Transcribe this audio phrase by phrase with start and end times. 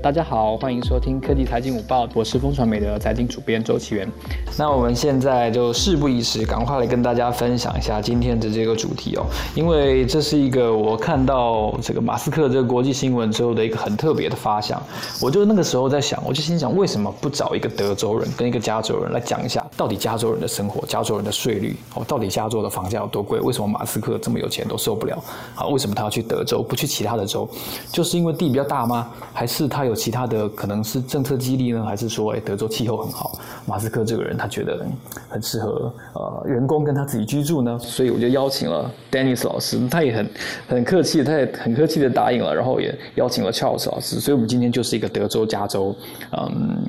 [0.00, 4.08] 大家好，欢迎收听科技财经午报，我是风传媒的财经主编周启源。
[4.56, 14.80] 那我们现在就事不宜迟，赶快来跟大家分享一下今天的这个主题哦，因为这是一个我看到这个马斯克这个国际新闻之后的一个很特别的发想。
[15.20, 23.40] 我就那个时候在想，我就心想，为什么不找一个德州人跟一个加州人来讲一下，到底加州人的生活、加州人的税率哦，到底加州的房价有多贵？
[23.40, 25.20] 为什么马斯克这么有钱都受不了？
[25.56, 27.48] 啊，为什么他要去德州，不去其他的州？
[27.90, 29.10] 就是因为地比较大吗？
[29.34, 31.84] 还是他有其他的可能是政策激励呢？
[31.84, 34.86] 还是说，哎，德州气候很好，马斯克这个人他觉得
[35.28, 37.78] 很适合呃员工跟他自己居住呢？
[37.80, 40.30] 所以我就邀请了 Dennis 老师，他也很
[40.68, 45.96] 很客气，他也很客气的答应了，然后也邀请了 Charles 老师，所以我们今天就是一个德州、加州，
[46.32, 46.86] 嗯，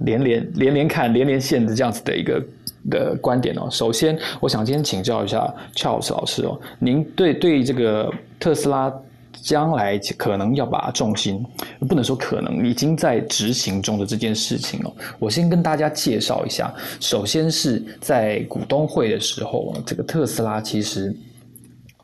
[0.00, 2.42] 连连连连看、连连线的这样子的一个
[2.90, 3.66] 的观点哦。
[3.70, 8.92] 首先，我想今天请教一下 Charles 老师哦，您对对这个特斯拉。
[9.42, 11.44] 将来可能要把重心，
[11.88, 14.92] 不能说可能，已经在执行中的这件事情哦。
[15.18, 21.14] 我先跟大家介绍一下，首先是在股东会的时候，这个特斯拉其实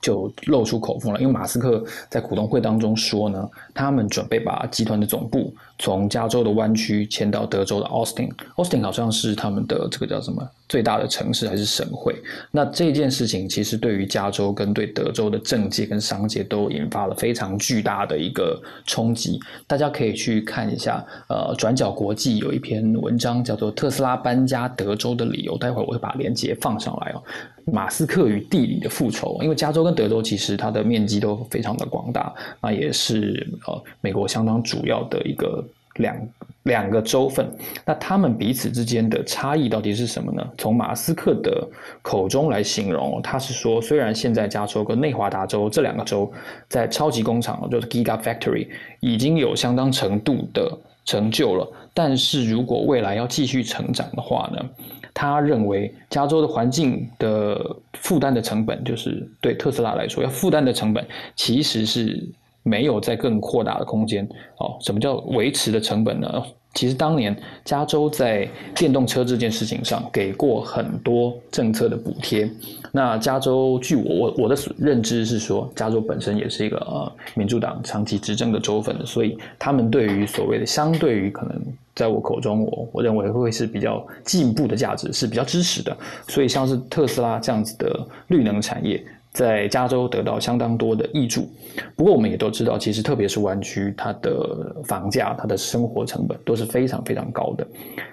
[0.01, 5.55] 就露出口风了，因为马斯克在股东会当中说呢，他们准备把集团的总部。
[5.83, 12.15] 从加州的湾区迁到德州的 Austin，Austin 好像是他们的这个叫什么最大的城市还是省会？
[12.53, 19.41] 那这件事情其实对于加州跟对德州的政界跟商界都引发了非常巨大的一个冲击。
[19.67, 27.21] 大家可以去看一下，呃，转角国际有一篇文章叫做《特斯拉搬家德州的理由》，待会儿我会把链接放上来哦。
[27.65, 35.65] 马斯克与地理的复仇，因为加州跟德州其实它的面积都非常的广大，那也是呃美国相当主要的一个。
[35.97, 36.17] 两
[36.63, 37.47] 两个州份，
[37.85, 40.47] 那他们彼此之间的差异到底是什么呢？
[40.57, 41.69] 从马斯克的
[42.01, 46.33] 口中来形容，他是说，虽然现在加州跟内华达州这两个州
[46.69, 48.69] 在超级工厂，就是 Giga Factory
[49.01, 54.65] 已经有相当程度的成就了，但是如果未来要继续成长的话呢，
[55.13, 62.27] 他认为加州的环境的负担的成本，就是对特斯拉来说要负担的成本，其实是。
[62.63, 64.29] 没有在更扩大的空间
[64.59, 64.77] 哦。
[64.81, 66.43] 什么叫维持的成本呢？
[66.75, 67.37] 其实当年
[67.67, 72.51] 加州在电动车这件事情上给过很多政策的补贴。
[72.91, 81.63] 那加州据我我我的认知是说，加州本身也是一个呃民主党长期执政的州份，所以他们对于所谓的相对于可能
[81.95, 85.95] 在我口中我我认为会是比较进步的价值是比较支持的。
[86.27, 89.05] 所以像是特斯拉这样子的绿能产业。
[89.33, 91.49] 在加州得到相当多的益助，
[91.97, 97.67] 不过我们也都知道，其实特别是湾区，它的房价、它的生活成本都是非常非常高的。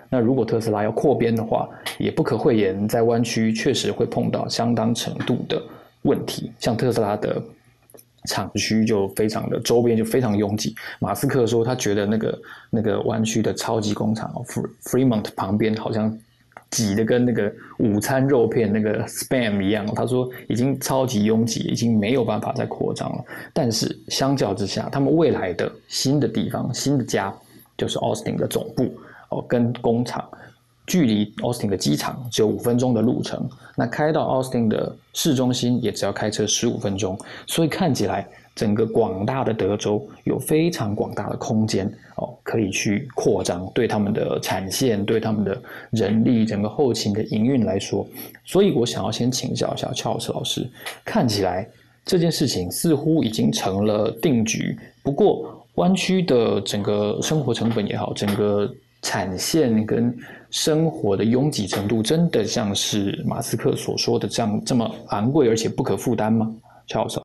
[0.09, 5.61] 那如果特斯拉要扩编的话，也不可讳言，在湾区确实会碰到相当程度的
[6.03, 6.51] 问题。
[6.57, 7.41] 像特斯拉的
[8.29, 10.73] 厂区就非常的周边就非常拥挤。
[10.99, 14.33] 马斯克说，他觉得那个那个湾区的超级工厂
[14.83, 16.17] Fremont 旁边好像。
[16.71, 23.25] 挤得跟那个午餐肉片那个 spam 一样，他说已经超级拥挤，已经没有办法再扩张了。
[23.53, 27.33] 但是相较之下，他们未来的新的地方、新的家
[27.77, 28.93] 就是 Austin 的总部
[29.29, 30.23] 哦，跟工厂
[30.85, 37.17] 距离 Austin 的机场只有五分钟的路程，那开到 Austin 的市中心也只要开车十五分钟，
[37.47, 38.27] 所以看起来。
[38.59, 45.57] 整个广大的德州有非常广大的空间哦，可以去扩张，对他们的产线、对他们的
[45.91, 48.05] 人力、整个后勤的营运来说，
[48.43, 50.69] 所以我想要先请教一下乔老师老师，
[51.05, 51.65] 看起来
[52.03, 54.77] 这件事情似乎已经成了定局。
[55.01, 58.69] 不过，湾区的整个生活成本也好，整个
[59.01, 60.13] 产线跟
[60.51, 66.53] 生活的拥挤程度，真的像是马斯克所说的这样这么昂贵而且不可负担吗？
[66.87, 67.21] 乔老师。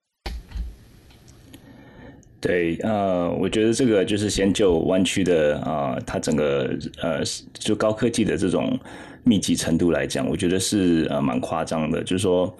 [2.46, 7.22] 对，呃，我觉得这个就是先就湾区的啊，它整个呃，
[7.54, 8.78] 就高科技的这种
[9.22, 12.02] 密集程度来讲，我觉得是呃蛮夸张的。
[12.02, 12.54] 就是说，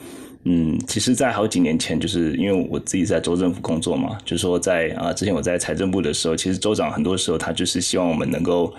[0.45, 8.73] 嗯，其实，在好几年前，就是因为我自己在州政府工作嘛，就是说在啊，之前我在财政部的时候，其实州长很多时候他就是希望我们能够。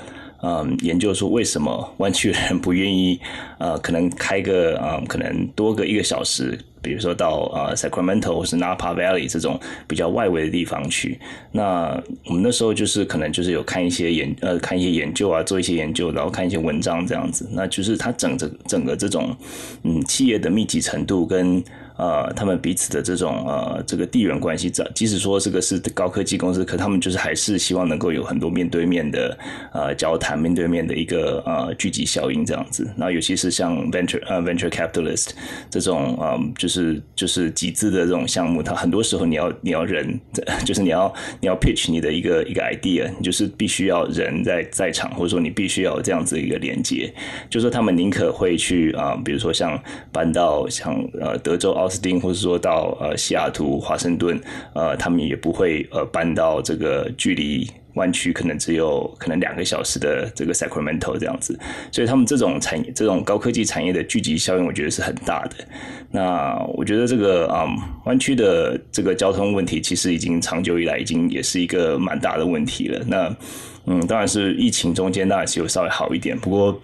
[0.44, 3.20] 嗯，研究说为什么湾区人不愿意，
[3.58, 11.20] 呃，可能开个啊，可能多个一个小时，比如说到呃 Sacramento 或是 Napa Valley 这种比较外围的地方去。
[11.52, 17.50] 那我们那时候就是可能就是有看一些研呃看一些研究啊，做一些研究，然后看一些文章这样子。
[17.52, 19.36] 那就是它整个整个这种
[19.82, 21.64] 嗯企业的密集程度跟。
[21.98, 29.38] 呃，他们彼此的这种呃，这个地缘关系，这即使说这个是高科技公司，可他们就是还是希望能够有很多面对面的
[29.72, 32.86] 呃交谈，面对面的一个呃聚集效应这样子。
[32.98, 35.30] 那尤其是像 venture 呃 venture capitalist
[35.70, 40.20] 这种呃，就是是就是集资的这种项目，它很多时候你要你要人，
[40.66, 47.12] 就是你要你要 pitch 你的一个一个 idea，你就是必须要人在在场，或者说你必须要有这样子一个连接。
[47.50, 49.82] 就说他们宁可会去啊，比如说像
[50.12, 54.40] 搬到像呃德州奥斯汀，或者说到呃西雅图、华盛顿，
[54.74, 57.70] 呃，他们也不会呃搬到这个距离。
[57.96, 61.60] 湾区可能只有可能两个小时的这个 Sacramento 这样子，
[61.92, 65.56] 所以他们这种产业、这种高科技产业的聚集效应，我觉得是很大的。
[66.12, 67.66] 那我觉得这个啊，
[68.06, 73.04] 湾区的这个交通问题，其实已经长久以来已经也是一个蛮大的问题了。
[73.08, 73.36] 那
[73.86, 76.82] 嗯，当然是疫情中间当然是有稍微好一点，不过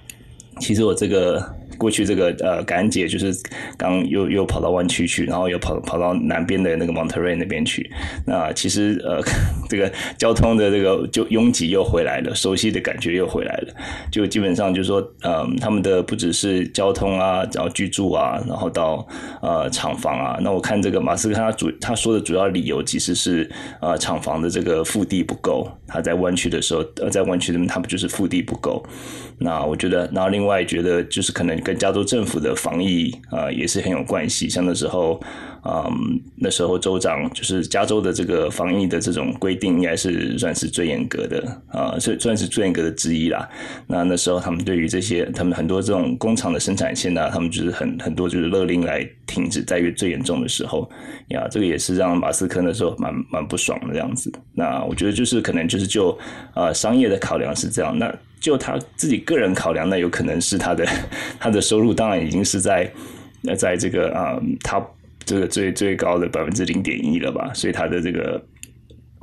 [0.60, 1.61] 其实我这个。
[1.82, 3.34] 过去这个呃感恩节就是
[3.76, 7.90] 刚又又跑到湾区去，然后又跑跑到南边的那个 Monterey 那边去。
[8.28, 9.20] 那其实呃
[9.68, 13.74] 这个交通的这个就拥挤又回来了，熟悉的感觉又回来了。
[14.12, 19.08] 就基本上就是说，嗯，他们的不只是交通啊，然后居住啊，然后到
[19.42, 20.38] 呃厂房啊。
[20.40, 23.50] 那我看这个马斯克他主他说的主要理由其实是
[23.82, 25.68] 呃厂房的这个腹地不够。
[25.88, 28.86] 他在湾区的时候，呃在湾区里面他不就是腹地不够？
[29.40, 34.50] 那我觉得，然后另外觉得就是可能跟加州政府的防疫啊也是很有关系。
[34.50, 35.20] 像那时候，
[35.64, 43.48] 嗯，那时候州长就是加州的这个防疫的这种规定，应该是算是最严格的啊，算算是最严格的之一啦。
[43.86, 50.90] 那那时候他们对于这些，他们很多这种工厂的生产线呢，他们就是很很多就是勒令来停止，在最严重的时候
[51.28, 54.32] 呀，这个也是让马斯克那时候蛮蛮不爽的样子。
[54.54, 56.18] 那我觉得就是可能就是就
[56.56, 57.98] 呃商业的考量是这样。
[57.98, 60.84] 那就他自己个人考量，那有可能是他的
[61.40, 62.92] 他的收入当然已经是在
[63.42, 64.84] 那在这个啊，他
[65.26, 68.42] 这个最最高的百分之零点一了吧，所以他的这个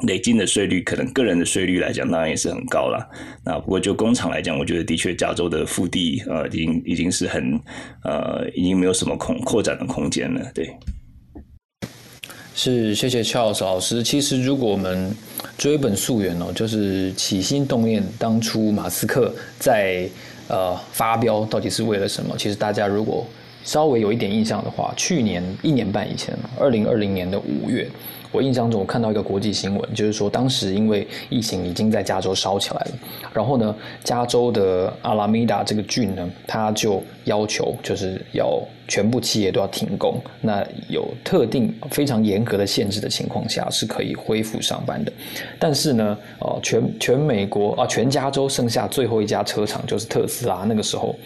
[0.07, 3.05] 累进的税率，可能个人的税率来讲，当然也是很高了。
[3.45, 7.61] 那不过就工厂来讲，我觉得的确加州的腹地呃，已经已经是很
[8.05, 10.71] 呃，已经没有什么空扩展的空间了，对。
[12.55, 14.03] 是，谢谢 Charles 老师。
[14.03, 15.15] 其实，如果我们
[15.57, 20.09] 追本溯源哦，就是起心动念，当初马斯克在
[20.49, 22.35] 呃发飙到底是为了什么？
[22.37, 23.25] 其实大家如果
[23.65, 27.89] 稍微有一点印象的话，去年一年半以前，二零二零年的五月。
[28.31, 32.91] 我印象中，我看到一个国际新闻，就是说当时因为疫情已经在加州烧起来了，
[33.33, 33.75] 然后呢，
[34.05, 45.13] 加州的阿拉米达这个郡呢，他就要求就是要全部企业都要停工，那有特定非常严格的限制的情况下是可以恢复上班的，
[45.59, 51.17] 但是呢，呃，全全美国啊，全加州剩下最后一家车厂就是特斯拉，那个时候。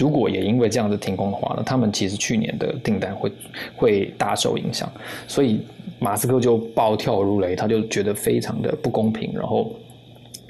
[0.00, 3.32] 如果也因为这样子停工的话呢，他们其实去年的订单会
[3.76, 4.90] 会大受影响，
[5.28, 5.60] 所以
[5.98, 9.70] 马斯克就暴跳如雷，他就觉得非常的不公平，然后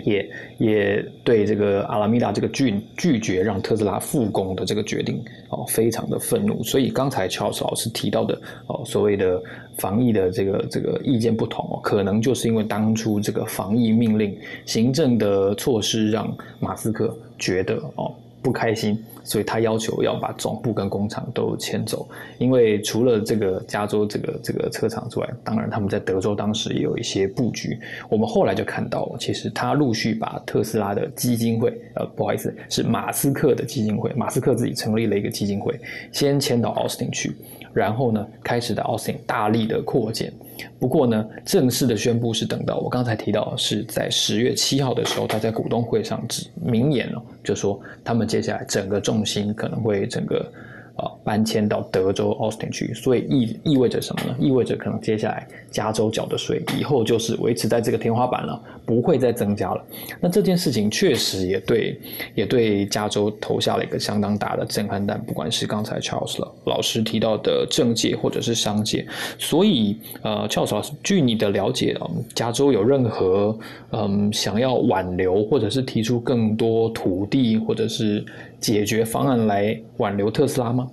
[0.05, 6.62] 也也对这个阿拉米达这个拒拒绝让特斯拉复工的这个决定哦，非常的愤怒。
[6.62, 9.43] 所以刚才乔老师提到的哦，所谓的
[9.76, 19.02] 防疫的这个这个意见不同哦，可能就是因为当初这个防疫命令行政的措施让马斯克觉得哦不开心。
[19.22, 22.08] 所以他要求要把总部跟工厂都迁走，
[22.38, 27.78] 因为除了这个加州这个这个车厂之外，当然他们在德州当时也有一些布局。
[28.08, 35.78] 我们后来就看到，其实他陆续把特斯拉的基金会，呃，不好意思，是马斯克的基金会，马斯克自己成立了一个基金会，
[36.10, 37.32] 先迁到奥斯汀去，
[37.72, 40.32] 然后呢，开始在奥斯汀大力的扩建。
[40.79, 46.22] 不过呢，正式的宣布是等到我刚才提到是在十月七号的时候，他在股东会上
[46.55, 50.53] 明言了，就说他们接下来整个重心可能会整个。
[50.97, 54.37] 啊，搬迁到德州奥斯汀去，所以意意味着什么呢？
[54.39, 59.82] 意味着可能接下来加州缴的税以后就是维持在这个天花板了，不会再增加了。
[60.20, 61.99] 那这件事情确实也对，
[62.35, 65.20] 也对加州投下了一个相当大的震撼弹。
[65.25, 69.06] 不管是刚才 Charles 老师提到的政界或者是商界，
[69.39, 73.56] 所以呃，Charles 老师，据你的了解啊，加州有任何
[73.93, 78.25] 嗯想要挽留或者是提出更多土地或者是
[78.59, 80.90] 解决方案来挽留特斯拉吗？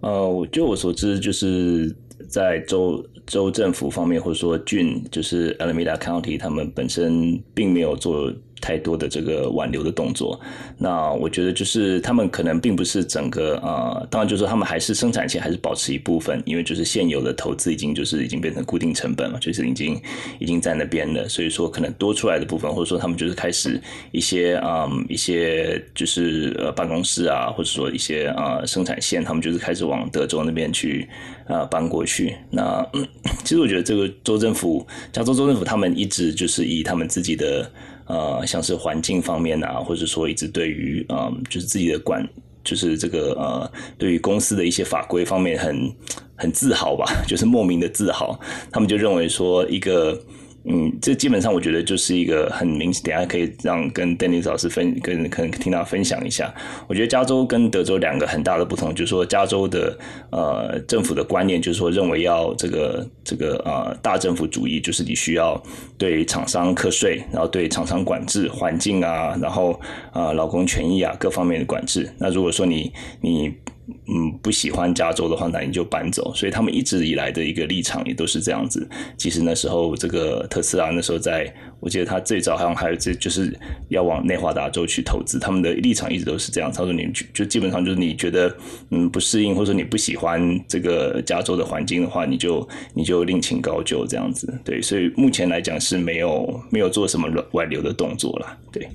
[0.00, 1.94] 呃，就我所知，就是
[2.28, 8.32] 在州州政府方面，或者说郡，就是 Alameda County，他们本身并没有做。
[8.60, 10.40] 太多的这个挽留的动作，
[10.78, 20.00] 那我觉得就是他们可能并不是整个呃，当然就是说他们还是生产线还是保持一部分，因为就是现有的投资已经就是已经变成固定成本了，就是已经
[20.38, 31.06] 已经在那边了，所以说可能多出来的部分，或者说他们就是开始一些嗯一些就是呃办公室啊，或者说一些啊生产线，他们就是开始往德州那边去
[31.46, 32.34] 啊搬过去。
[32.50, 32.84] 那
[33.44, 37.70] 其实我觉得这个州政府，加州州政府他们一直就是以他们自己的。
[38.06, 42.26] 呃，像是环境方面啊，或者说一直对于嗯，就是自己的管，
[42.64, 45.94] 就是这个呃，对于公司的一些法规方面很
[46.36, 48.38] 很自豪吧， 就是莫名的自豪。
[48.70, 50.20] 他们就认为说一个。
[50.68, 56.52] 嗯，这基本上我觉得就是一个很明显，等下可以让跟 Dennis 老师分跟可能听到分享一下。
[56.88, 59.96] 我觉得加州跟德州两个很大的不同，就是说加州的
[60.30, 65.62] 呃政府的观念就是说认为要这个这个呃大政府主义，就是你需要
[65.96, 69.80] 对厂商课税，然后对厂商管制环境啊，然后
[70.12, 72.12] 啊劳工权益啊各方面的管制。
[72.18, 73.54] 那如果说你你。
[73.88, 76.32] 嗯，不喜欢加州的话，那你就搬走。
[76.34, 78.88] 所以他们一直以来的一个立场也都是这样子。
[79.16, 83.56] 其实那时候，这个特斯拉那时候在，我记得他最早好像还有这就是
[83.88, 86.72] 要往内华达州去投资，他们的立场一直都是这样。
[86.72, 88.54] 他说你就基本上就是你觉得
[88.90, 94.52] 嗯不适应，或者说你不喜欢这个加州的环境的话，你就你就另请高就这样子。
[94.64, 98.58] 对，所以目前来讲是没有没有做什么外流的动作了。
[98.72, 98.88] 对。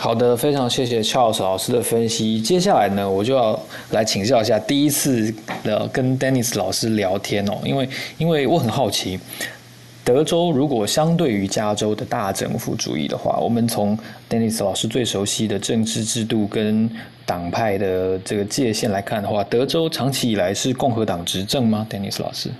[0.00, 2.40] 好的，非常谢谢 Charles 老师的分析。
[2.40, 9.18] 接下来呢，我就要来请教一下第一次的跟 Dennis 老师聊天哦，因为因为我很好奇，
[10.04, 13.98] 德州如果相对于加州的大政府主义的话，我们从
[14.30, 16.88] Dennis 老师最熟悉的政治制度跟
[17.26, 22.50] 党派的这个界限来看的话，德州长期以来是共和党执政吗？Dennis 老师？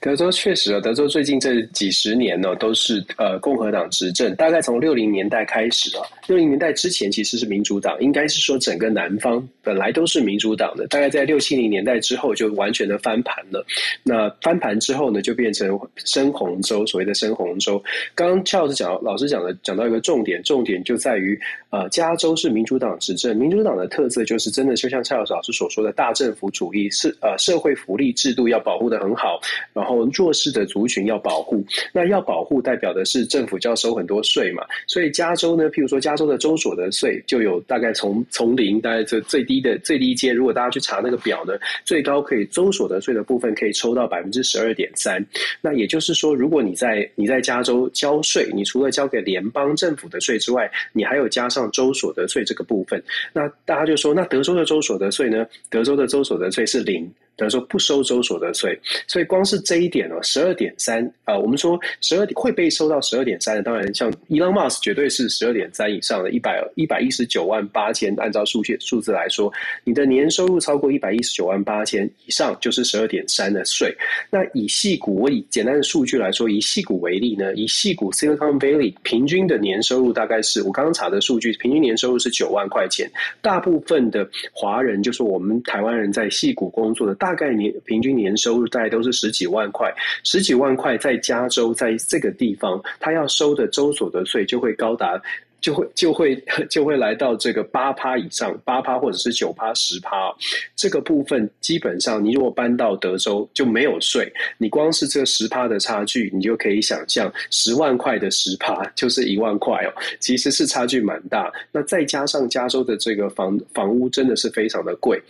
[0.00, 4.34] 德州确实啊，德州最近这几十年呢，都是呃共和党执政。
[4.34, 10.86] 大概从六零年代开始啊，六零年代之前其实是民主党，应该是说整个南方本来都是民主党的。
[10.86, 13.62] 大概在六七零年代之后，就完全的翻盘了。
[14.02, 17.82] 那翻盘之后呢，就变成深红州，所谓的深红州。
[18.14, 21.38] 刚刚蔡老师讲，老师讲的讲到一个重点，重点就在于
[21.68, 29.38] 呃，加州是民主党执政，民主党的特色就是真的就像俏老师所说的大政府主义，是呃社会福利制度要保护的很好，
[29.74, 29.89] 然后。
[29.96, 41.54] 后弱势的族群要保护，那要保护代表的是政府就要收很多税嘛，所以加州呢，譬如说加州的州所得税就有大概从从零，大概这最低的最低阶，如果大家去查那个表呢，
[41.84, 45.24] 最高可以州所得税的部分可以抽到百分之十二点三。
[45.60, 55.46] 那也就是说，如果你在你在加州交税，你除了交给联邦政府的税之外，你还有加上州所得税这个部分，那大家就说，那德州的州所得税呢？
[55.68, 57.10] 德州的州所得税是零。
[57.40, 69.50] 等于说不收州所得税，所以光是这一点哦，十二点三啊，我们说十二会被收到十二点三的，当然像 Elon Musk 绝对是十二点三以上的，一百一百一十九万八千，按照数学数字来说，
[69.84, 73.90] 你的年收入超过一百一十九万八千以上，就是十二点三的税。
[74.28, 83.10] 那以细股，我以简单的数据来说，以细股为例呢，以细股 Silicon Valley 平均的年收入大概是我刚刚查的数据，平均年收入是九万块钱。
[83.40, 87.29] 大部分的华人，就是我们台湾人在细股工作的大。
[87.30, 89.88] 大概年平均年收入大概都是十几万块，
[90.24, 95.16] 十几万块在加州，在这个地方，他要收的州所得税就会高达，
[95.60, 100.34] 就会就会就会来到这个八趴以上，八趴或者是九趴十趴。
[100.74, 111.48] 这个部分基本上，你如果搬到德州就没有税，你光是这十趴的差距，你就可以想象十万块的十趴就是一万块哦，其实是差距蛮大。
[111.70, 115.22] 那再加上加州的这个房房屋真的是非常的贵。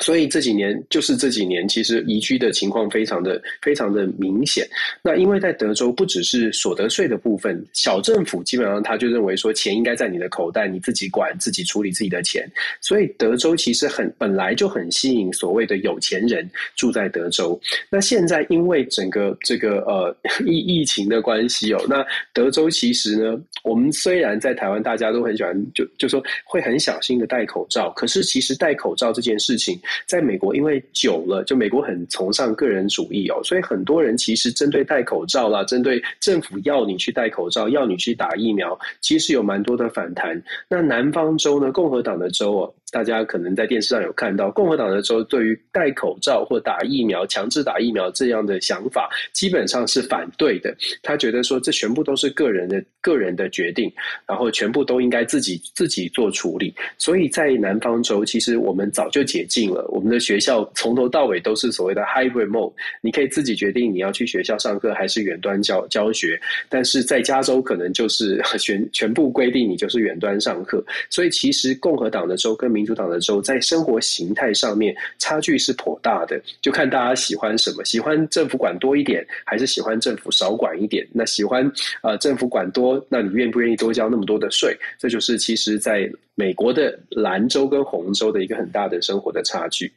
[0.00, 4.68] 所以这几年，就是这几年，其实移居的情况非常的、非常的明显。
[5.02, 12.44] 那因为在德州，不只是所得税的部分，小政府基本上他就认为说，钱应该在你的口袋，你自己管，自己处理自己的钱。
[12.80, 17.58] 所以德州其实很本来就很吸引所谓的有钱人住在德州。
[17.88, 29.80] 那现在因为整个这个呃疫疫情的关系哦，那德州其实呢，我们虽然在台湾大家都很喜欢，就就说会很小心的戴口罩，可是其实戴口罩这件事情。
[30.06, 40.40] 在美国，因为久了，就美国很崇尚个人主义哦，所以很多人其实针对戴口罩啦，针对政府要你去戴口罩，要你去打疫苗，其实有蛮多的反弹。
[40.68, 42.74] 那南方州呢，共和党的州哦。
[42.94, 50.72] 大家可能在电视上有看到，共和党的州对于戴口罩或打疫苗、强制打疫苗这样的想法，基本上是反对的。
[51.02, 53.92] 他觉得说，这全部都是个人的个人的决定，
[54.28, 56.72] 然后全部都应该自己自己做处理。
[56.96, 66.40] 所以在南方州，其实我们早就解禁了，我们的学校从头到尾都是所谓的 hybrid mode，你可以自己决定你要去学校上课还是远端教教学。
[66.68, 70.84] 但是在加州，可能就是全全部规定你就是远端上课。
[71.10, 81.06] 所以其实共和党的州跟民民主党的州在生活形态上面差距是颇大的，就看大家喜欢什么，喜欢政府管多一点，还是喜欢政府少管一点？
[81.14, 81.72] 那喜欢
[82.02, 84.76] 呃政府管多，那你愿不愿意多交那么多的税？
[84.98, 89.90] 这就是其实在美国的蓝州跟红州的一个很大的生活的差距。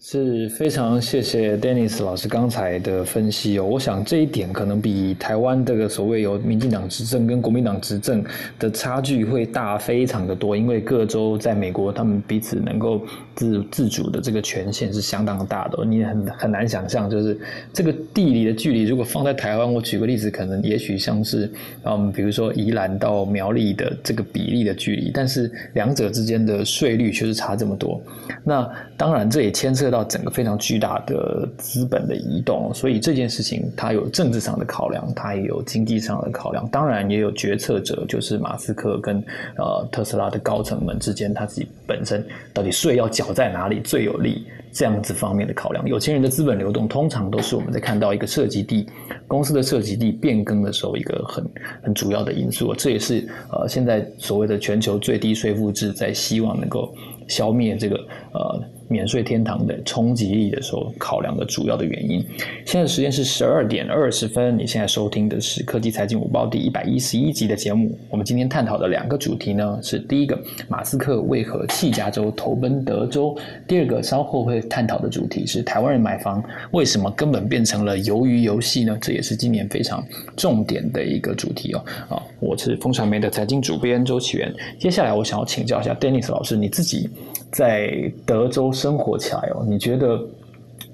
[0.00, 3.64] 是非常谢谢 Dennis 老师刚才的分析哦。
[3.64, 8.24] 我想这一点可能比台湾这个所谓有民进党执政跟国民党执政
[8.60, 15.84] 的差距会大非常的多，因为各州在美国他们彼此能够自自主的这个权限是相当大的。
[15.84, 17.36] 你很很难想象，就是
[17.72, 21.50] 这个地理的距离，如果放在台湾，我举个例子，可能也许像是
[21.82, 28.00] 嗯，比如说宜兰到苗栗的这个比例的距离，但是两者之间的税率却是差这么多。
[28.44, 29.87] 那当然这也牵涉。
[29.90, 39.22] 到整个非常巨大的资本的移动，所以这件事情它有政治上的考量，它也有经济上的考量，当然也有决策者，就是马斯克跟
[39.56, 45.86] 呃特斯拉的高层们之间，他自己本身到底税要缴在哪里最有利，这样子方面的考量。
[45.86, 48.86] 有钱人的资本流动，通常都是我们在看到一个涉及地
[49.26, 51.44] 公司的涉及地变更的时候，一个很
[51.82, 52.74] 很主要的因素。
[52.74, 56.94] 这也是呃现在所谓的全球最低税负制，在希望能够
[57.26, 57.96] 消灭这个
[58.32, 58.62] 呃。
[58.88, 62.24] 免税天堂的冲击力的时候，考量的主要的原因。
[62.64, 67.96] 现在时间是十二点二十分，你现在收听的是科技财经午报第一百一十一集的节目。
[68.08, 73.34] 我们今天探讨的两个主题呢，是第一个，马斯克为何弃加州投奔德州；
[73.66, 78.96] 第二个，稍后会探讨的主题是台湾人买房为什么根本变成了鱿鱼游戏呢？
[79.00, 80.02] 这也是今年非常
[80.34, 81.84] 重点的一个主题哦。
[82.08, 84.50] 啊，我是风传媒的财经主编周启源。
[84.78, 87.10] 接下来我想要请教一下 Dennis 老师，你自己
[87.52, 87.90] 在
[88.24, 88.72] 德州。
[88.80, 90.20] 生活起来哦，你觉得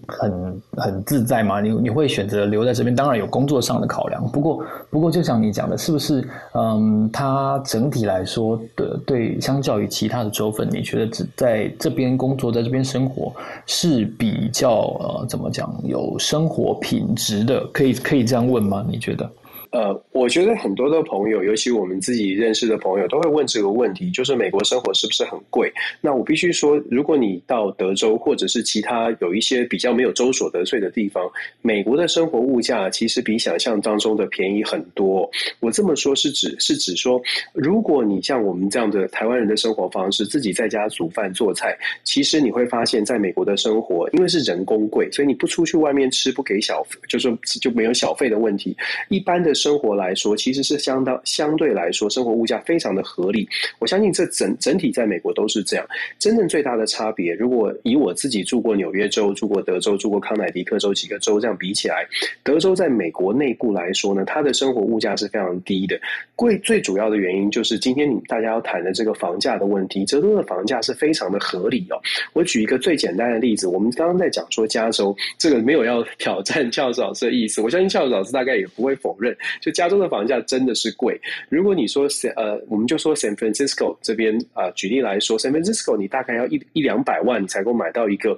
[0.06, 1.60] 很很自在吗？
[1.60, 2.94] 你你会选择留在这边？
[2.94, 6.22] 当然有工作上的考量，不过不过就像你讲的，是不是？
[6.54, 13.32] 嗯，它整体来说的对，相较于其他的州份，你觉得只在这边工作，在这边生活
[13.66, 15.74] 是比较呃，怎么讲？
[15.84, 17.66] 有生活品质的？
[17.72, 18.84] 可以可以这样问吗？
[18.88, 19.30] 你觉得？
[19.75, 25.69] 呃，我觉得很多的朋友，尤其我们自己认识的朋友，都会问这个问题：，就是美国生活是不是很贵？
[26.00, 31.28] 那我必须说，如果你到德州或者是其他有一些比较没有州所得税的地方，
[31.61, 35.28] 美国的生活物价其实比想象当中的便宜很多。
[35.59, 37.21] 我这么说是指是指说，
[37.52, 48.76] 如果你像我们这样的台湾人的生活方式，自己在家煮饭做菜，其实你会发现，在美国的生活，因为是人工贵，所以你不出去外面吃，不给小，就是就没有小费的问题。
[49.08, 49.52] 一般的。
[49.64, 53.48] 生活来说，其实是相当相对来说，生活物价非常的合理。
[53.78, 55.86] 我相信这整整体在美国都是这样。
[56.18, 62.06] 真正最大的差别，如果以我自己住过纽约州、住过德州、住过康乃狄克州几个州这样比起来，
[62.42, 65.98] 德州在美国内部来说呢，它的生活物价是非常低的。
[66.36, 70.04] 贵最主要的原因就是今天你大家要谈的这个房价的问题。
[70.04, 71.96] 德州的房价是非常的合理哦。
[72.34, 77.62] 我举一个最简单的例子，我们刚刚在讲说加州，这个没有要挑战教授老师的意思。
[77.62, 79.34] 我相信教授老师大概也不会否认。
[79.60, 81.21] 就加州的房价真的是贵。
[81.49, 88.36] 如果你说呃，我们就说 San Francisco 这边啊，举例来说，San Francisco 你大概要一一两百万，你才够买到一个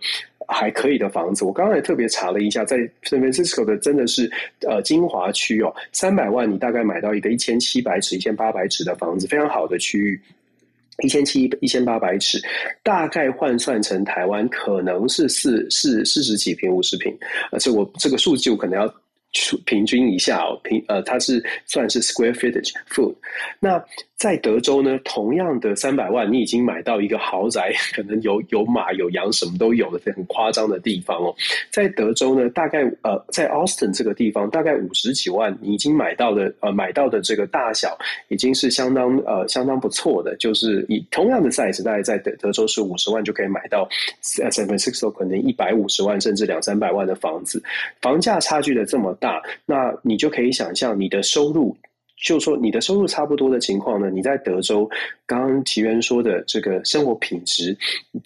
[0.49, 1.45] 还可以的房子。
[1.45, 4.31] 我刚才特别查了一下，在 San Francisco 的真的是
[4.67, 10.21] 呃精华区哦，三百万你大概买到一个一千七百尺、一千八百尺的房子，非常好的区域，
[11.03, 12.41] 一千七一千八百尺，
[12.83, 17.17] 大概换算成台湾可能是四四四十几平、五十平，
[17.51, 18.95] 而且我这个数据我可能要。
[19.65, 23.15] 平均一下哦，平呃，它是算是 square footage foot。
[23.61, 23.83] 那
[24.17, 31.35] 在德州呢，同样的三百万，你已经买到一个豪宅，可能有有马有羊，什么都有的，很夸张的地方哦。
[31.71, 37.95] 在德州呢，大概呃，在 Austin 这个地方，大概五十几万，你已经买到的呃，买到的这个大小
[38.29, 40.35] 已经是相当呃相当不错的。
[40.37, 43.87] 就是以同样的 size，大概在德德州是五十万就可以买到
[44.23, 47.63] San Francisco 可能一百五十万甚至两三百万的房子，
[48.01, 51.77] 房价差距的这么大，那你就可以想象你的收入。
[52.17, 54.89] 就说你的收入差不多的情况呢，你在德州，
[55.27, 57.77] 刚刚奇源说的这个生活品质，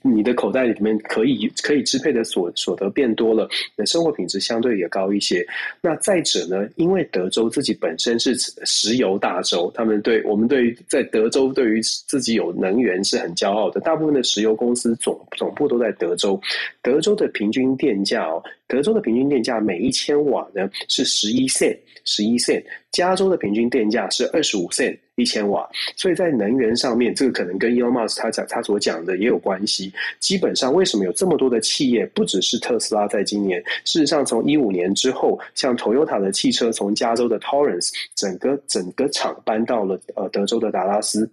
[0.02, 5.44] 你的口袋里面可以可以支配的所所得变多了，那生活品质相对也高一些。
[5.80, 16.40] 那再者呢，因为德州自己本身是石油大州，他们对我们对于在德州对于自己有能源是很骄傲的，大部分的石油公司总总部都在德州。
[16.80, 22.62] 德州的平均电价哦，德州的平均电价每一千瓦呢是十一 cent，十一 cent。
[22.92, 29.92] 加州的平均电价是二十五 cent 一千瓦，所以在能源上面，这个可能跟 Elon Musk 他讲他所讲的也有关系。
[30.18, 41.30] 基本上，为什么有这么多的企业，不只是特斯拉，在今年，事实上从一五年之后，像 Toyota 的汽车从加州的 Torrance 整个整个厂搬到了呃德州的达拉斯。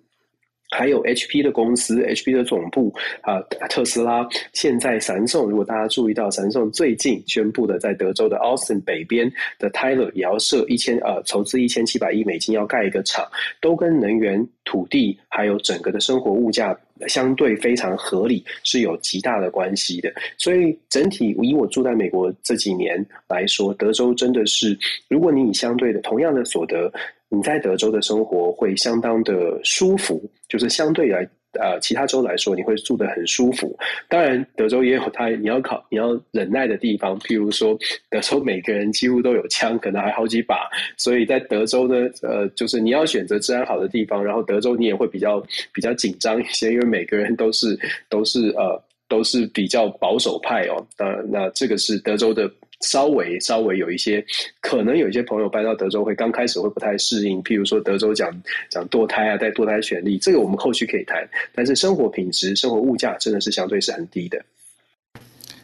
[0.70, 4.28] 还有 HP 的公司，HP 的总部啊，特斯拉。
[4.54, 13.26] 现在闪送，如果大家注意到，闪送最近宣布的，在德州的 Austin 北边的 Tyler 也要设一千呃，筹资一千七百亿美金要盖一个厂，
[13.62, 16.78] 都跟能源、土地还有整个的生活物价
[17.08, 20.12] 相对非常合理，是有极大的关系的。
[20.38, 24.78] 所以整体以我住在美国这几年来说，德州真的是，
[25.08, 26.92] 如果你以相对的同样的所得。
[27.30, 31.28] 你在德州的生活会相当的舒服，就是相对来
[31.60, 33.78] 呃其他州来说，你会住得很舒服。
[34.08, 37.78] 当然，德州也有它你要考你要忍耐的地方，譬如说，
[38.10, 40.70] 德州每个人几乎都有枪，可能还好几把。
[40.96, 47.78] 所以在德州呢，呃，就是你要选择治安好的地方，然后德州你也会比较比较紧张一些，因为每个人都是
[48.10, 50.86] 都是呃都是比较保守派哦。
[50.96, 52.50] 当然，那这个是德州的。
[52.82, 54.24] 稍微稍微有一些，
[54.62, 58.30] 可能有一些朋友搬到德州会刚开始会不太适应，譬如说德州讲
[58.70, 61.28] 讲堕胎啊，带堕胎权利，这个我们后续可以谈。
[61.56, 64.40] 但是生活品质、生活物价真的是相对是很低的。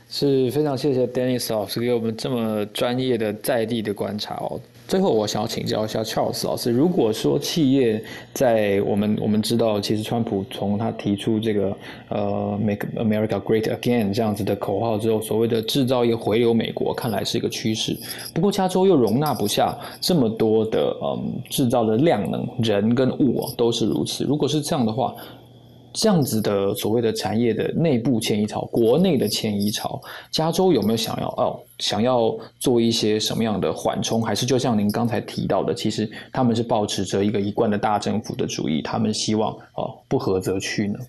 [0.09, 4.59] 是非常谢谢 Dennis 老师给我们这么专业的在地的观察哦。
[4.87, 11.75] 最后，我想要请教一下 Charles 老师，如果说企业在我们我们知道，其实川普从他提出这个
[12.09, 17.97] 呃 “Make America Great Again” 这样子的口号之后，所谓的制造业回流美国，看来是一个趋势。
[18.33, 24.23] 不过，加州又容纳不下这么多的嗯制造的量能，人跟物都是如此。
[24.25, 25.15] 如果是这样的话，
[25.93, 30.01] 这样子的所谓的产业的内部迁移潮，国内的迁移潮，
[30.31, 34.21] 加州有没有想要哦，想要做一些什么样的缓冲？
[34.21, 40.99] 还是就像您刚才提到的，其实他们是保持着一个一贯的大政府的主义，他们希望哦不合则去呢？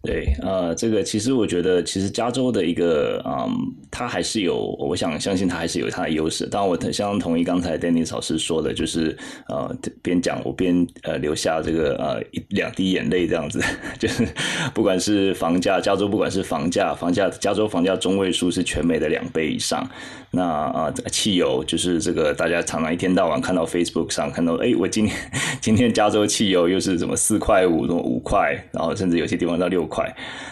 [0.00, 3.50] 对，呃，这个其实我觉得，其实加州的一个，嗯，
[3.90, 6.46] 它还是有，我想相信它还是有它的优势。
[6.46, 9.16] 当然，我相当同意刚才 Dennis 老师说的，就是
[9.48, 13.60] 呃，边讲我边呃流下这个呃一两滴眼泪这样子，
[13.98, 14.26] 就是
[14.72, 19.84] 不管是房价，加州不管是房价，房价加州房价中位数是全美的两倍以上。
[20.30, 25.16] 那啊，汽油就是这个，大家常常一天到晚看到 Facebook 上看到，哎，我今天
[25.58, 30.08] 今天加州汽油又是什么四块五，什么五块，然后甚至有些地方到六快。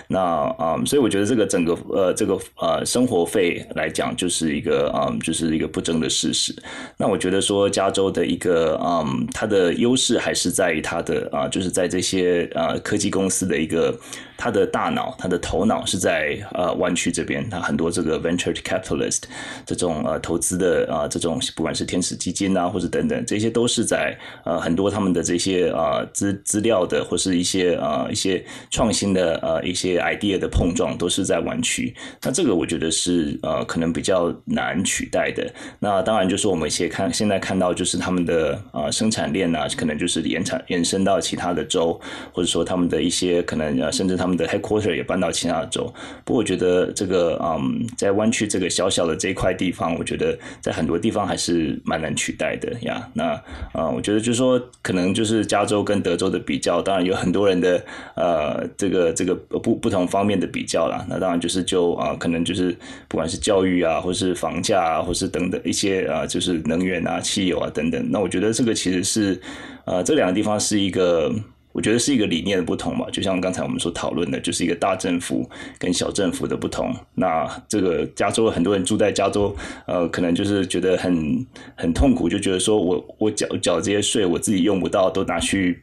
[0.09, 0.21] 那
[0.59, 6.53] 啊，所以我觉得这个整个呃，这个呃生活费来讲，就是一个啊，就是一个不争的事实。
[6.97, 13.97] 那我觉得说，加州的一个嗯，它的优势还是在于它的啊，就是在这些啊科技公司的一个。
[14.37, 19.23] 他的大脑，他的头脑是在呃湾区这边，他很多这个 venture capitalist
[19.65, 31.95] 这种呃投资的啊这种不管是天使基金啊或者等等，这些都是在呃很多他们的这些啊资资料的或是一些啊一些创新的呃一些 idea 的碰撞都是在湾区。
[32.23, 35.51] 那这个我觉得是呃可能比较难取代的。
[35.79, 41.99] 那当然就是我们一些看现在看到就是他们的啊生产链啊，可能就是延产延伸到其他的州，
[42.35, 44.26] 或者说他们的一些可能呃甚至他。
[44.27, 45.85] 他们的 headquarter 也搬到其他的州，
[46.25, 53.09] 不过我觉得这个嗯，在湾区这个小小的这一块地方，我觉得在很多地方还是蛮难取代的呀。
[53.15, 53.41] 那
[53.73, 57.81] 啊，我觉得就是说，可能就是加州跟德州的比较，当然有很多人的
[58.17, 61.07] 呃，这个这个不不同方面的比较啦。
[61.09, 68.05] 那当然就是就啊，可能就是不管是教育啊，或是房价啊，或是等等一些啊，就是能源啊、汽油啊等等。
[68.11, 69.41] 那我觉得这个其实是
[69.85, 71.33] 呃，这两个地方是一个。
[71.77, 75.47] 我觉得是一个理念的不同嘛，就像刚才我们所讨论的，就是一个大政府
[75.79, 76.91] 跟小政府的不同。
[77.15, 79.55] 那这个加州很多人住在加州，
[79.87, 85.83] 呃，可能就是觉得很很痛苦，就觉得说我我缴缴这些税，我自己用不到，都拿去。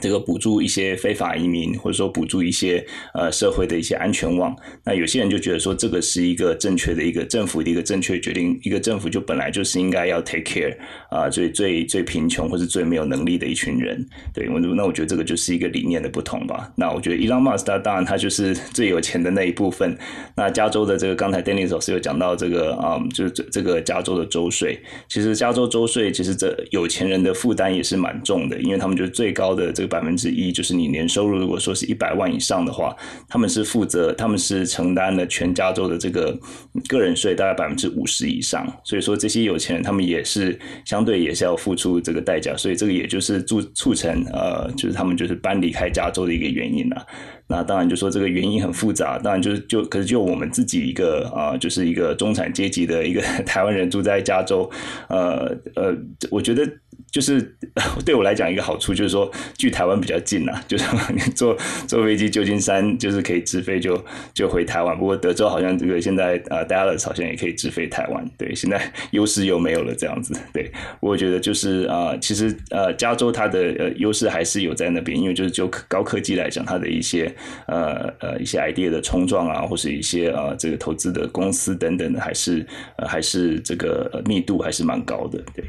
[0.00, 4.56] 这个补助一些非法移民，或者说补助一些呃社会的一些安全网。
[4.84, 8.58] 那有些人就觉得说，这个是一个正确的一个政府的一个正确决定。
[8.62, 10.74] 一个政府就本来就是应该要 take care
[11.10, 14.06] 啊，最最最贫穷或是最没有能力的一群人。
[14.32, 16.72] 对，我那我觉得这个就是一个理念的不同吧。
[16.76, 19.96] 那我觉得伊朗马斯他当然他就是 最有钱的那一部分。
[20.34, 24.80] 那加州的这个刚才 Dennis 老师有讲到这个啊，就是这这个加州的州税。
[25.08, 29.90] 其实加州州税其实这有钱人的负担也是蛮重的，因为他们就是最高的这个。
[29.90, 32.96] 百分之一就是你年收入如果说是一百万以上的话，
[33.28, 36.38] 他们是负责，他们是承担了全加州的这个
[36.86, 47.04] 个人税大概百分之五十以上，所以说这些有钱人他们也是相对也是要付出这个代价，所以这个也就是促促成呃，就是他们就是搬离开加州的一个原因了。
[47.48, 54.70] 那当然就说这个原因很复杂，当然就是就可是就我们自己一个啊，就是一个中产阶级的一个 台湾人住在加州，
[55.08, 55.92] 呃呃，
[56.30, 56.64] 我觉得。
[57.10, 57.56] 就是
[58.04, 64.96] 对我来讲一个好处就是说，距台湾比较近啊，就是你 坐坐飞机旧金山就是可以直飞就就回台湾。
[64.96, 70.34] 不过德州好像这个现在呃 Dallas 好像也可以直飞台湾，对，现在 优势又没有了这样子。
[70.52, 70.70] 对，
[71.00, 77.34] 我觉得就是啊，其实呃加州它的呃优势还是有在那边，因为就是就高科技来讲，它的一些
[77.66, 82.64] 呃呃一些 idea 的冲撞啊，或是一些呃这个投资的公司等等的，还是
[82.96, 85.64] 呃还是这个密度还是蛮高的，对。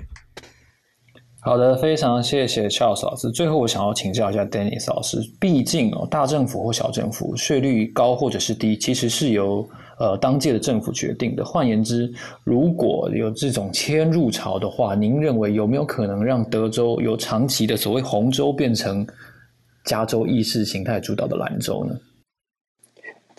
[1.44, 3.32] 好的，非常谢谢 Charles 老师。
[3.32, 11.44] 最后，我想要请教一下 Dennis 老师，毕竟哦，大政府或小政府税率高或者是低，其实是由呃当届的政府决定的。
[11.44, 19.06] 换言之，如果有这种迁入潮的话，您认为有没有可能让德州由长期的所谓红州变成
[19.86, 21.96] 加州意识形态主导的蓝州呢？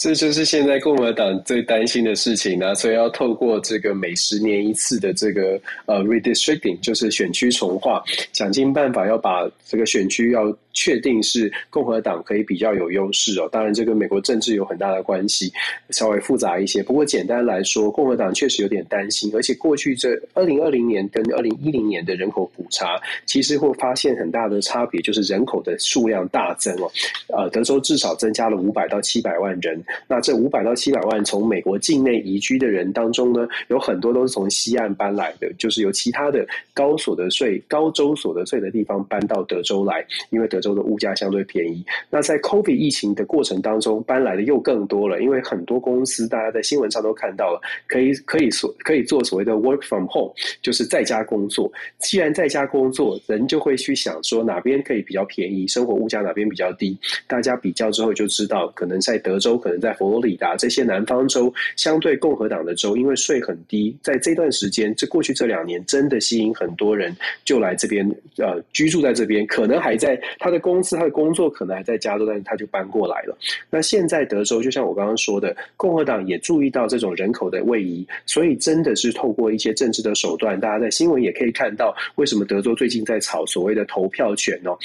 [0.02, 10.52] 这就是现在共和党最担心的事情呢，所以要透过这个每十年一次的这个呃 redistricting，就是选区重划，想尽办法要把这个选区要。
[10.72, 15.52] 确定是共和党可以比较有优势哦，当然这跟美国政治有很大的关系，
[15.90, 16.82] 稍微复杂一些。
[16.82, 26.90] 不过简单来说，共和党确实有点担心，而且过去这二零二零年跟二零一零年的人口普查，其实会发现很大的差别，就是人口的数量大增哦。
[27.28, 40.61] 呃，德州至少增加了五百到七百万人，那这五百到七百万从美国境内移居的人当中呢，有很多都是从西岸搬来的，就是由其他的高所得税、高州所得税的地方搬到德州来，因为德。
[40.62, 41.84] 州的物价相对便宜。
[42.08, 51.70] 那在 COVID 疫情的过程当中，搬来的又更多了，因为很多公司大家在新闻上都看到了，可以可以所可以做所谓的 work from home，就是在家工作。
[51.98, 56.96] 既然在家工作，人就会去想说哪边可以比较便宜，生活物价哪边比较低。
[57.26, 67.12] 大家比较之后就知道，可能在德州，可能在佛罗里达这些南方州，相对共和党的州，因为税很低，在这段时间，这过去这两年，真的吸引很多人
[67.44, 70.51] 就来这边呃居住在这边，可能还在他。
[70.52, 73.36] 的公司，他的工作可能还在加州，但是他就搬过来了。
[73.70, 84.78] 那现在德州，就像我刚刚说的，共和党也注意到这种人口的位移，所以真的是透过一些政治的手段，大家在新闻也可以看到，为什么德州最近在炒所谓的投票权哦？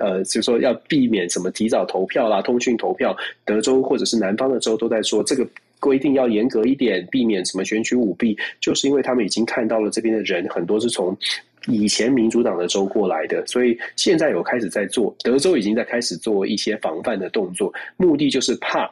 [0.00, 5.46] 呃，就是说要避免什么提早投票啦、通讯投票，德州或者是南方的州都在说这个
[5.78, 11.16] 规定要严格一点，避免什么选举舞弊，就是因为他们已经看到了这边的人很多是从。
[11.66, 18.90] 以前民主党的州过来的，所以现在有开始在做，德州已经在开始做一些防范的动作，目的就是怕。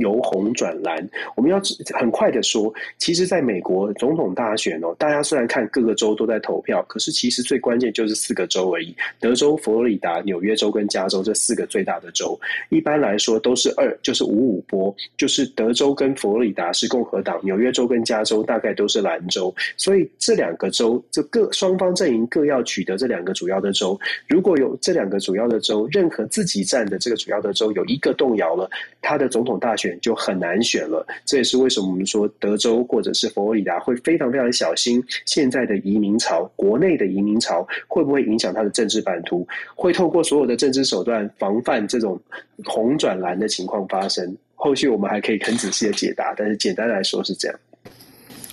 [0.00, 1.60] 由红转蓝，我们要
[1.94, 12.38] 很快的说，其实，在美国总统大选哦，大家虽然看各个州都在投票，可是其实最关键就是四个州而已：德州、佛罗里达、纽约州跟加州这四个最大的州。
[12.70, 19.54] 一般来说都是二，就是五五波，就是德州跟佛罗里达是共和党，纽约州跟加州大概都是蓝州。
[19.76, 23.98] 所以这两个州，这各双方阵营各要取得这两个主要的州。
[24.26, 28.70] 如果有这两个主要的州，任何自己占的这个主要的州有一个动摇了，
[29.02, 29.89] 他的总统大选。
[30.00, 39.46] 就很难选了，这也是为什么我们说德州或者是佛罗里达会非常非常小心现在的移民潮，国内的移民潮会不会影响他的政治版图？
[39.74, 42.20] 会透过所有的政治手段防范这种
[42.64, 44.36] 红转蓝的情况发生。
[44.54, 47.58] 后续我们还可以很仔细的解答，但是简单来说是这样。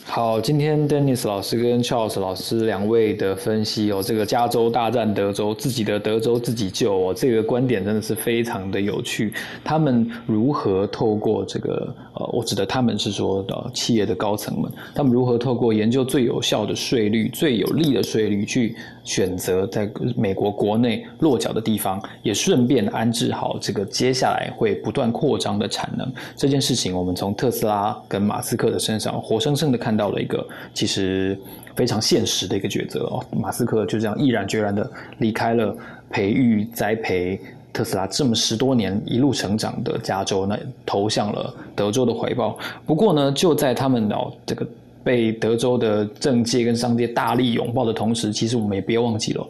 [0.09, 9.33] 好，今天 Dennis 老师跟 Charles 老师两位的分析哦，这个加州大战德州，自己的德州自己救哦，这个观点真的是非常的有趣。
[9.65, 26.09] 他们如何透过这个呃，我指的他们是说的企业的高层们，他们如何透过研究最有效的税率、最有利的税率去选择在美国国内落脚的地方，也顺便安置好这个接下来会不断扩张的产能。
[26.35, 29.96] 这件事情，我们从特斯拉跟马斯克的身上活生生的看。
[29.97, 31.37] 到了一个其实
[31.75, 35.75] 非常现实的一个抉择哦，马斯克就这样毅然决然的离开了
[36.09, 37.39] 培育栽培
[37.73, 42.57] 特斯拉这么十多年一路成长的加州，那投向了德州的怀抱。
[42.85, 44.65] 不过呢，就在他们哦这个
[45.03, 49.47] 被德州的政界跟商界大力拥抱的同时，其实我们也别忘记了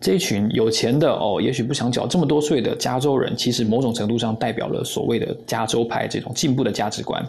[0.00, 7.24] 这群有钱的哦，也许不想缴这么多税的加州人，其实某种程度上代表了所谓的加州派这种进步的价值观。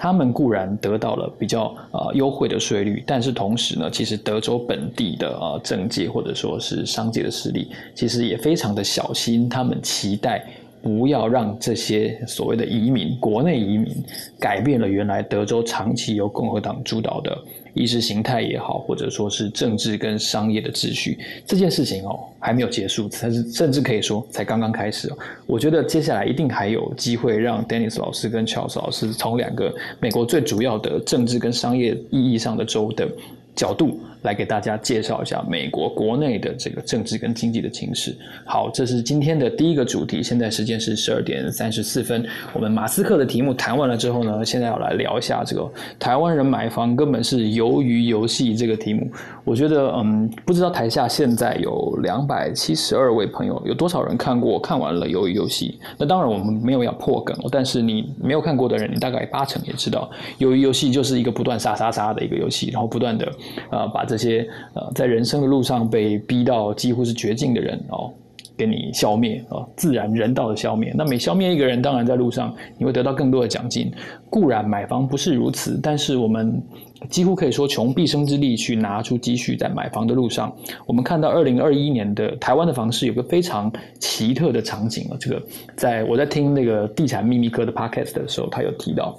[0.00, 10.46] 他们固然得到了比较呃优惠的税率，但是同时呢，其实德州本地的呃政界或者说是商界的势力，其实也非常的小心，他们期待
[10.80, 13.92] 不要让这些所谓的移民，国内移民
[14.38, 17.36] 改变了原来德州长期由共和党主导的。
[17.74, 25.18] 意识形态也好，或者说是政治跟商业的秩序，这件事情哦还没有结束，才是甚至可以说才刚刚开始哦。
[25.46, 33.08] 我觉得接下来一定还有机会让 Dennis 老师跟 Charles 老师从两个美国最主要的政治跟商业意义上的州的
[33.54, 38.16] 角度来给大家介绍一下美国国内的这个政治跟经济的情势。
[38.44, 40.22] 好，这是今天的第一个主题。
[40.22, 42.26] 现在时间是十二点三十四分。
[42.52, 49.10] 我们马斯克的题目谈完了之后呢，现在要来聊一下这个台湾人买房根本是鱿鱼游戏这个题目。
[49.44, 55.78] 我觉得，嗯，不知道台下现在有两百七十二位朋友，有多少人看过看完了鱿鱼游戏？
[55.96, 63.32] 那当然我们没有要破梗，但是你没有看过的人，你大概八成也知道，鱿鱼游戏就是一个不断杀杀杀的一个游戏，然后不断的
[63.70, 68.10] 呃把这些呃在人生的路上被逼到几乎是绝境的人哦。
[68.56, 70.92] 给你消灭啊，自然人道的消灭。
[70.96, 73.88] 那每消灭一个人，当然在路上你会得到更多的奖金。
[74.28, 76.60] 固然买房不是如此，但是我们
[77.08, 80.52] 几乎可以说穷毕生之力去拿出积蓄在买房的路上。
[80.86, 85.16] 我们看到二零二一年的台湾的房市有个非常奇特的场景啊。
[85.20, 85.40] 这个
[85.76, 89.16] 在我在听那个地产秘密课的 podcast 的时候，他有提到。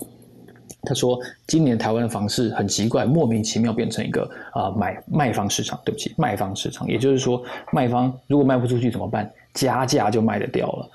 [0.81, 5.77] 他说：“今年台湾的房市很奇怪，莫名其妙变成一个啊买卖方市场。
[5.83, 9.29] 对不起，卖方市场，也就是说，卖方如果卖不出去怎么办？
[9.53, 10.89] 加价就卖得掉了。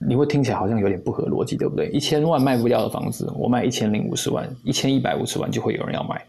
[0.00, 1.88] 你会听起来好像有点不合逻辑，对不对？
[1.90, 6.20] 一千万卖不掉的房子，我卖一千零五十万，一千一百五十万就会有人要买。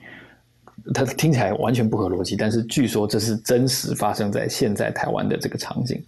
[0.93, 6.00] 它听起来完全不合逻辑，但是据说这是真实发生在现在台湾的这个场景。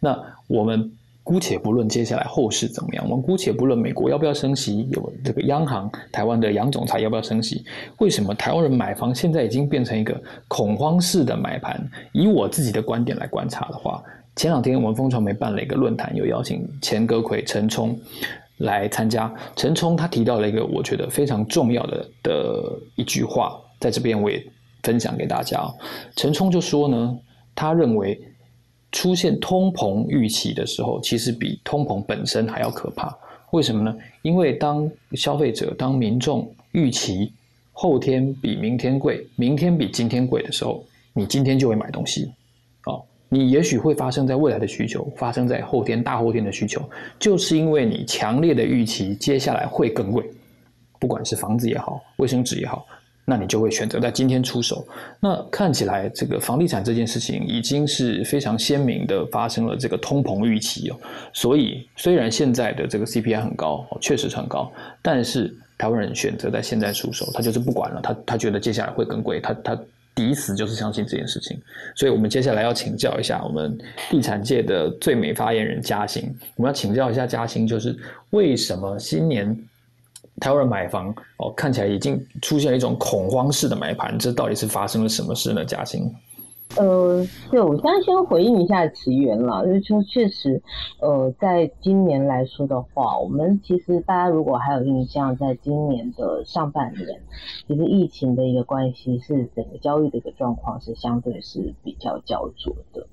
[0.00, 0.18] 那
[0.48, 0.90] 我们。”
[1.28, 7.62] 姑且不论接下来后市怎么样，我们姑且不论美国要不要升息，有这个央行台湾的杨总裁要不要升息？
[7.98, 11.86] 为什么台湾人买房现在已经变成一个恐慌式的买盘？
[12.14, 14.02] 以我自己的观点来观察的话，
[14.36, 17.94] 前两天我们风传媒办了一个论坛，有邀请前阁魁陈冲
[18.56, 19.30] 来参加。
[19.54, 22.62] 陈冲他提到了一个我觉得非常重要的的
[22.96, 24.42] 一句话，在这边我也
[24.82, 25.62] 分享给大家。
[26.16, 27.18] 陈冲就说呢，
[27.54, 28.18] 他认为。
[28.92, 33.16] 出现通膨预期的时候，其实比通膨本身还要可怕。
[33.50, 33.96] 为什么呢？
[34.22, 37.32] 因为当消费者、当民众预期
[37.72, 42.30] 后天比明天贵，明天比今天贵的时候，你今天就会买东西。
[42.84, 46.82] 哦，你也许会发生在未来的需求，发生在后天、大后天的需求，
[47.18, 50.24] 就是因为你强烈的预期接下来会更贵，
[50.98, 52.86] 不管是房子也好，卫生纸也好。
[53.30, 54.88] 那你就会选择在今天出手。
[55.20, 60.96] 那看起来这个房地产这件事情已经是非常鲜明的发生了这个通膨预期哦。
[61.34, 69.78] 所以虽然现在的这个 CPI 很高，确实很高，但是台湾人选择在现在出手，他就是不管了，他他觉得接下来会更贵，他他
[70.14, 71.60] 抵死就是相信这件事情。
[71.94, 77.94] 所以我们接下来要请教一下我们地产界的最美发言人嘉兴，我们要请教一下嘉兴，就是
[78.30, 79.54] 为什么新年。
[80.38, 85.64] 台湾人买房哦，看起来已经出现了一种恐慌式的买盘，这到底是发生了什么事呢？
[85.64, 86.12] 嘉兴。
[86.76, 90.62] 呃，对，我先先回应一下奇缘了，就是说确实，
[91.00, 97.20] 呃，在今年来说的话，我们其实大家如果还有印象，在今年的上半年，
[97.66, 103.06] 其实疫情的一个关系是整个交易的一个状况是相对是比较焦灼的。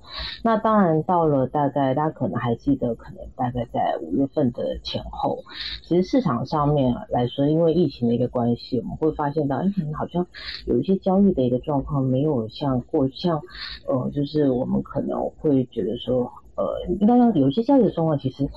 [0.43, 5.39] 那当然到了大概大家可能还记得，可能大概在五月份的前后，
[5.81, 9.65] 其实市场上面来说，因为疫情的一个关系，我们会发现到，哎，
[9.97, 10.27] 好像
[10.67, 13.41] 有一些交易的一个状况没有像过像。
[13.88, 16.65] 呃，就是我们可能会觉得说，呃，
[16.99, 18.49] 应该要有一些教育的状况，其实。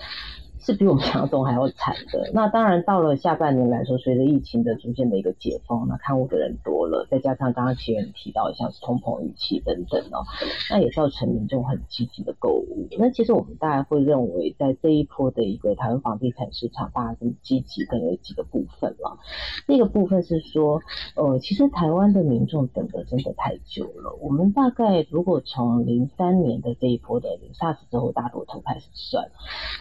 [0.61, 2.31] 是比我们想象还要惨的。
[2.35, 10.27] 那当然，到了下半年来说，随着疫情的逐渐的一个解封，那看屋的人多了，再加上刚刚前人提到像是通膨预期等等哦，
[10.71, 12.89] 那也造成民众很积极的购物。
[12.99, 19.19] 那其实我们大概会认为，在这一波的一个台湾房地产市场，大家这么积极，可能有几个部分了。
[19.67, 20.81] 第一个部分是说，
[21.15, 24.17] 呃，其实台湾的民众等的真的太久了。
[24.21, 29.31] 我们大概如果从零三年的这一波的 SARS 之后大多头开始算，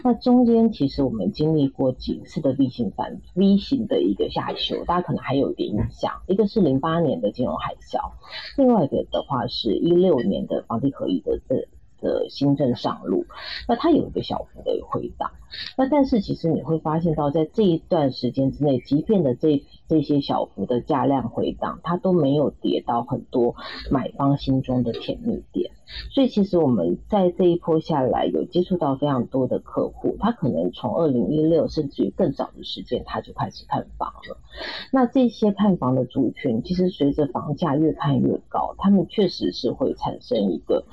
[0.04, 0.66] 那中间。
[0.71, 6.12] 其实我们经历过几次的 V 型反 V 型的一个下修，大家可能还有一点印象。
[6.27, 8.12] 一个是零八年的金融海啸，
[8.58, 11.67] 另外一个的话是一六年的房地合一的的
[12.08, 13.26] 的新政上路，
[13.67, 15.32] 那它有一个小幅的回档。
[15.78, 23.56] 那但是其实你会发现到，在这一段时间之内，即便的这这些小幅的价量回档，它都没有跌到很多
[23.89, 25.72] 买方心中的甜蜜点。
[26.13, 34.38] 所以其实我们在这一波下来，有接触到非常多的客户，他可能从二零一六甚至于更早的时间，他就开始看房了。
[34.91, 40.84] 那这些看房的族群，其实随着房价越看越高，他们确实是会产生一个。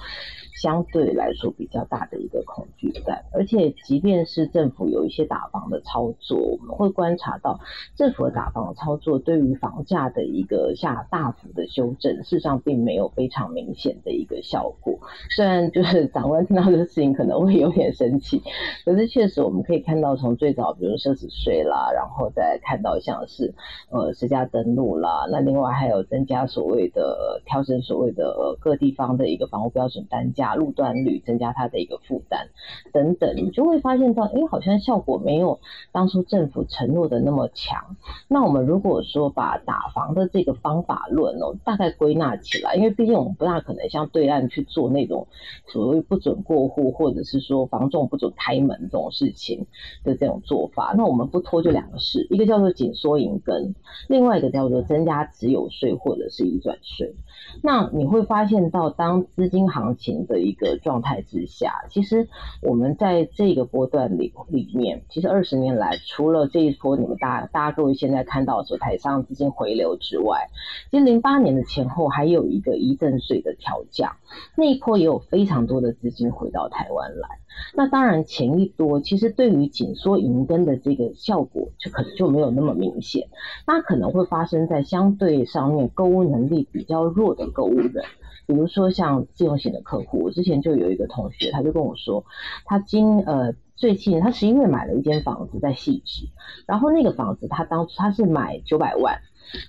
[0.54, 3.24] 相对来说比较大的一个恐惧感。
[3.32, 7.60] 而且，即便是政府有一些打房的操作，我们会观察到
[7.96, 14.98] 政府的打房的操作对于房价的一个下大幅的修正，事实上并没有非常明显的一个效果。
[15.36, 18.42] 虽然就是 长官听到这个事情可能会有点生气，
[18.84, 23.52] 可是确实我们可以看到，从最早比如奢侈税啦，然后再看到像是
[23.90, 32.48] 呃实价登录啦，那另外还有增加所谓的调整所谓的各地方的一个房屋标准单价、打路段率，增加它的一个负担
[32.92, 35.58] 等等，你就会发现到，哎，好像效果没有
[35.90, 37.96] 当初政府承诺的那么强。
[38.28, 45.28] 那我们如果说把打房的这个方法论哦，大概归纳起来，因为毕竟我们不大可能像对岸去做那种
[45.68, 49.66] 所谓不准过户，或者是说房仲不准开门这种事情
[50.04, 50.92] 的这种做法。
[50.94, 53.74] 那我们不拖就两个事，一个叫做紧缩银根，
[54.08, 57.14] 另外一个叫做增加持有税或者是移转税。
[57.62, 62.28] 那你会发现到，当资金行情的的一个状态之下，其实
[62.60, 70.48] 我们在这个波段里里面，其实二十年来，除了这一波你们大大家各位现在看到说台上资金回流之外，
[70.90, 74.16] 其实零八年的前后还有一个遗赠税的调降，
[74.56, 77.28] 那一波也有非常多的资金回到台湾来。
[77.72, 83.28] 那当然钱一多，其实对于紧缩银根的这个效果就可能就没有那么明显，
[83.64, 88.04] 那可能会发生在相对上面购物能力比较弱的购物人，
[88.48, 92.24] 比如说像自用型的客户，我之前就有一个同学，他就跟我说，
[92.64, 96.26] 他今呃最近他十一月买了一间房子在细致，
[96.66, 99.20] 然后那个房子他当初他是买九百万。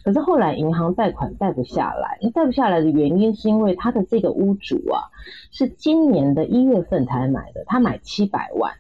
[0.03, 5.11] 可是后来银行贷款贷不下来，贷不下来的原因是因为他的这个屋主啊，
[5.51, 8.71] 是今年的一月份才买的，他买七百万，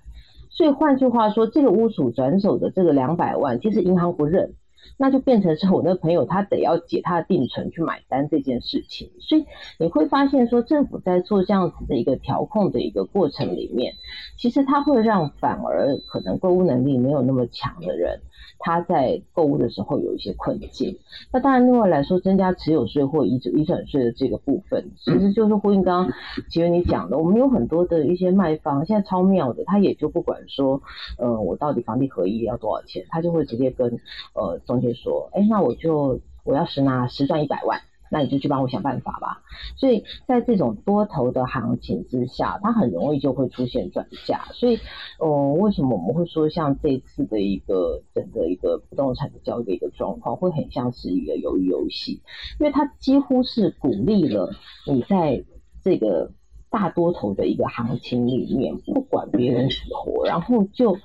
[0.49, 4.53] 所以换句话说，这个屋主转手的这个两百万，其实银行不认。
[4.97, 9.45] 那就变成是我那个朋友，他得要解他的定存去买单这件事情，所以
[9.77, 13.93] 你会发现说，政府在做这样子的一个调控的一个过程里面，
[14.37, 18.21] 其实它会让反而可能购物能力没有那么强的人，
[18.59, 20.97] 他在购物的时候有一些困境。
[21.29, 26.13] 那当然，另外来说，增加持有税或遗遗产税的这个部分，其实就是呼应刚刚
[26.49, 30.81] 其实你讲的，我们有很多的一些卖方现在超妙的，他也就不管说，
[31.17, 33.99] 呃，我到底房地合一要多少钱，他就会直接跟
[34.33, 34.84] 呃中。
[34.85, 37.81] 就说，哎，那我就我要实拿十赚一百万，
[38.11, 39.41] 那你就去帮我想办法吧。
[39.77, 44.45] 所以在这种多头的行情之下，它很容易就会出现转价。
[44.53, 44.79] 所以，
[45.19, 52.21] 哦，为什么我们会说像这次的一个整个一个不动产的交易的一个状况，会很像是一个鱿鱼游戏？
[52.59, 54.51] 因为它几乎是鼓励了
[54.85, 55.43] 你在
[55.83, 56.31] 这个
[56.69, 60.97] 大多头的一个行情里面，不管别人死活，然后就。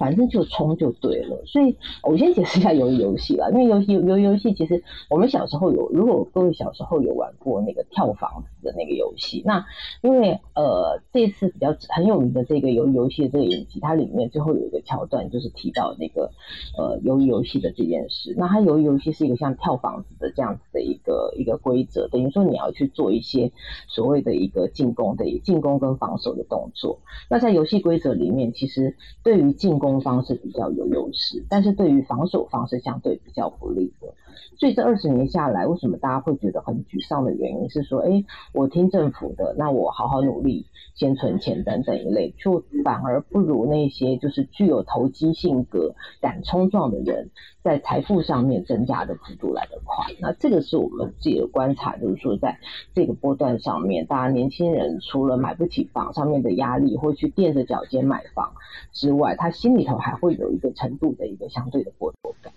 [0.00, 3.50] 反正就冲就对了，所以我先解释一下鱿鱼游戏啦。
[3.50, 9.62] 因为游戏鱿鱼游戏其实我们小时候有，如果各位小时候有玩过那个跳房子的那个游戏，那
[10.00, 16.30] 因为呃这次比较很有名的这个鱿鱼游戏的这个演技，它里面最后有一个桥段就是提到那个
[16.78, 18.34] 呃鱿鱼游戏的这件事。
[18.38, 23.52] 那它鱿鱼游戏是一个像跳房子的这样子的一个一个规则，等于说你要去做一些
[23.86, 27.00] 所谓的一个进攻的进攻跟防守的动作。
[27.28, 34.12] 那在游戏规则里面，其实对于进攻方是比较有优势，但是对于防守方是相对比较不利的。
[34.58, 38.22] 所以这二十年下来，为什么大家会觉得很沮丧的原因是说，哎，
[38.52, 47.30] 我听政府的，那我好好努力，先存钱等等一类，就反而不如那些就是具有投机性格、敢冲撞的人，
[47.62, 50.14] 在财富上面增加的幅度来得快。
[50.20, 52.58] 那这个是我们自己的观察，就是说在
[52.94, 58.52] 这个波段上面，大家年轻人除了买不起房上面的压力，或去垫着脚尖买房
[58.92, 62.52] 之外，他心里头还会有一个程度的一个相对的波动感。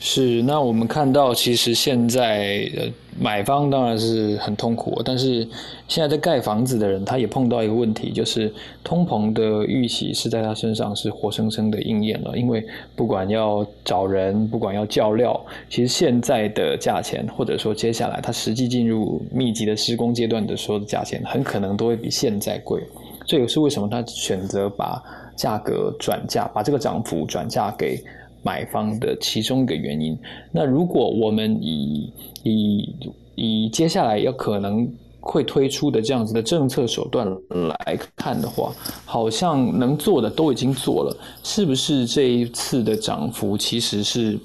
[0.00, 2.84] 是，那我们看到，其实现在呃
[3.18, 5.44] 买方当然是很痛苦，但是
[5.88, 8.52] 现在在盖房子的人，他也碰到一个问题，就是
[8.84, 12.38] 通膨的预期是在他身上是活生生的应验了。
[12.38, 22.80] 因为不管要找人，不管要叫料，其实现在的价钱，或者说接下来他实际进入密集的施工阶段的时候的价钱，很可能都会比现在贵。
[23.26, 25.02] 这也是为什么他选择把
[25.34, 28.00] 价格转嫁，把这个涨幅转嫁给。
[28.42, 30.18] 买方的其中一个原因。
[30.52, 32.12] 那如果我们以
[32.42, 32.96] 以
[33.34, 38.72] 以接下来要可能会推出的这样子的政策手段来看的话，
[39.04, 44.38] 好像能做的都已经做了，是不是这一次的涨幅其实是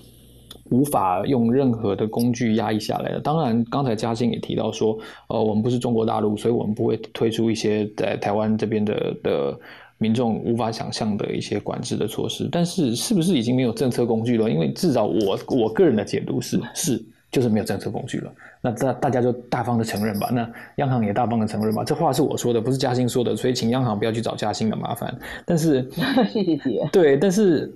[0.71, 3.19] 无法用任何的工具压抑下来的？
[3.19, 9.59] 当然，刚才嘉欣也提到说，呃，我们不是中国大陆，所以我们不会推出一些在台湾这边的的。
[10.03, 14.49] 民众无法想象的一些管制的措施，但是是不是已经没有政策工具了？
[14.49, 17.01] 因为至少我我个人的解读是是
[17.31, 18.29] 就是没有政策工具了。
[18.61, 21.83] 那大大家就大方的承认吧，那央行也大方的承认吧。
[21.85, 25.17] 这话是我说的，不是嘉兴说的，所以请央行不要去找嘉兴的麻烦。
[25.45, 25.89] 但是
[26.31, 26.85] 谢谢姐。
[26.91, 27.73] 对，但是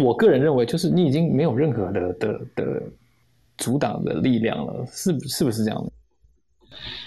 [0.00, 2.82] 我个人认为，就是你已经没有任何的的的
[3.58, 5.90] 阻挡的力量了，是是不是这样的？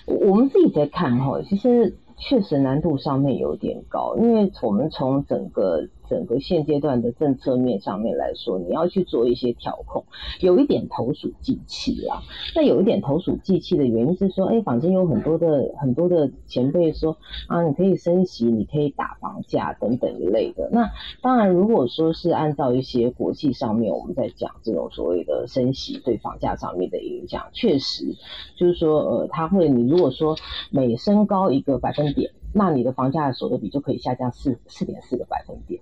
[0.05, 5.87] 我们自己在看哈，其实确实难度上面有点高，因为我们从整个。
[6.09, 10.05] 整个现阶段的政策面上面来说，你要去做一些调控，
[10.41, 12.21] 有一点投鼠忌器啦。
[12.55, 20.69] 那有一点投鼠忌器的原因是说，哎，反正有很多的很多的前辈说啊，你可以升息，你可以打房价等等一类的。
[20.71, 20.89] 那
[21.21, 28.15] 当然，如果说是按照一些国际上面我们在讲这种所谓的升息对房价上面的影响，确实
[28.55, 30.35] 就是说，呃，它会你如果说
[30.71, 35.79] 每升高一个百分点，那你的房价的所得比就可以下降四四点四个百分点。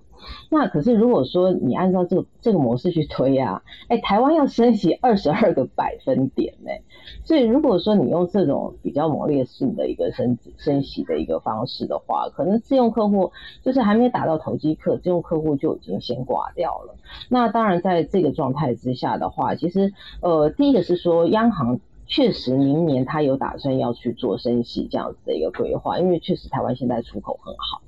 [0.49, 6.71] 那可是，如果说你按照这个这个模式去推啊，哎，台湾要升息二十二个百分点呢，
[7.23, 16.95] 所以如果说你用这种比较猛烈性的一个升升息的一个方式的话，可能自用客户就是还没打到投机客，自用客户就已经先挂掉了。
[17.29, 27.81] 那当然，在这个状态之下的话，其实呃，第一个是说央行确实明年他有打算要去做升息这样子的一个规划，因为确实台湾现在出口很好。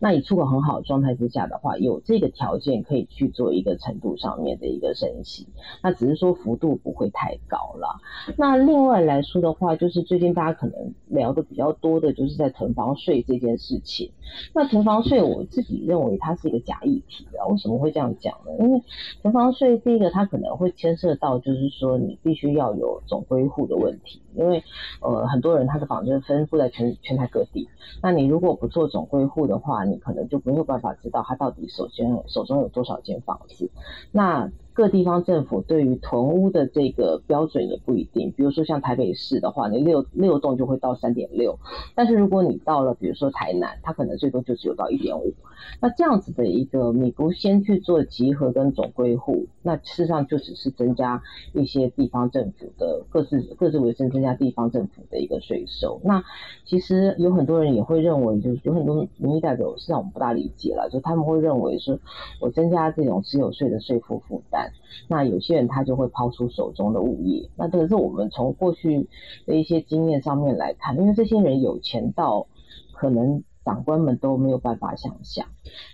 [0.00, 5.46] 那以出口很好的状态之下的话，有这个条件可以去做一个程度上面的一个升息，
[5.82, 8.00] 那只是说幅度不会太高了。
[8.36, 14.10] 那另外来说的话，就是最近大家可能聊的比较多的，就是在囤房税这件事情。
[14.54, 17.46] 那囤房税我自己认为它是一个假议题啊。
[17.46, 18.52] 为什么会这样讲呢？
[18.60, 18.82] 因为
[19.22, 24.62] 囤房税第一个它可能会牵涉到，就是说你必须要有总归户的问题，因为
[25.00, 27.68] 呃很多人他的房子分布在全全台各地，
[28.02, 33.70] 那你如果不做总归户的话，你可能就没有办法知道他到底首先手中有多少间房子。
[34.10, 41.58] 那各地方政府对于囤屋的这个标准也不一定，比如说像台北市的话，你六六栋就会到三点六，
[41.94, 45.34] 但是如果你到了比如说台南，它可能最多就只有到一点五。
[45.82, 51.22] 那这样子的一个，你不先去做集合跟总归户，那事实上就只是增加
[51.52, 56.00] 一些地方政府的各自各自为政，增加地方政府的一个税收。
[56.02, 56.24] 那
[56.64, 61.98] 其实有很多人也会认为，就是有很多民意代表是让我们不大理解了，就他们会认为说
[62.40, 64.69] 我增加这种持有税的税负负担。
[65.08, 69.08] 那有些人他就会抛出手中的物业，那这个是我们从过去
[69.46, 72.46] 的一些经验上面来看，因为这些人有钱到
[72.92, 75.46] 可能长官们都没有办法想象，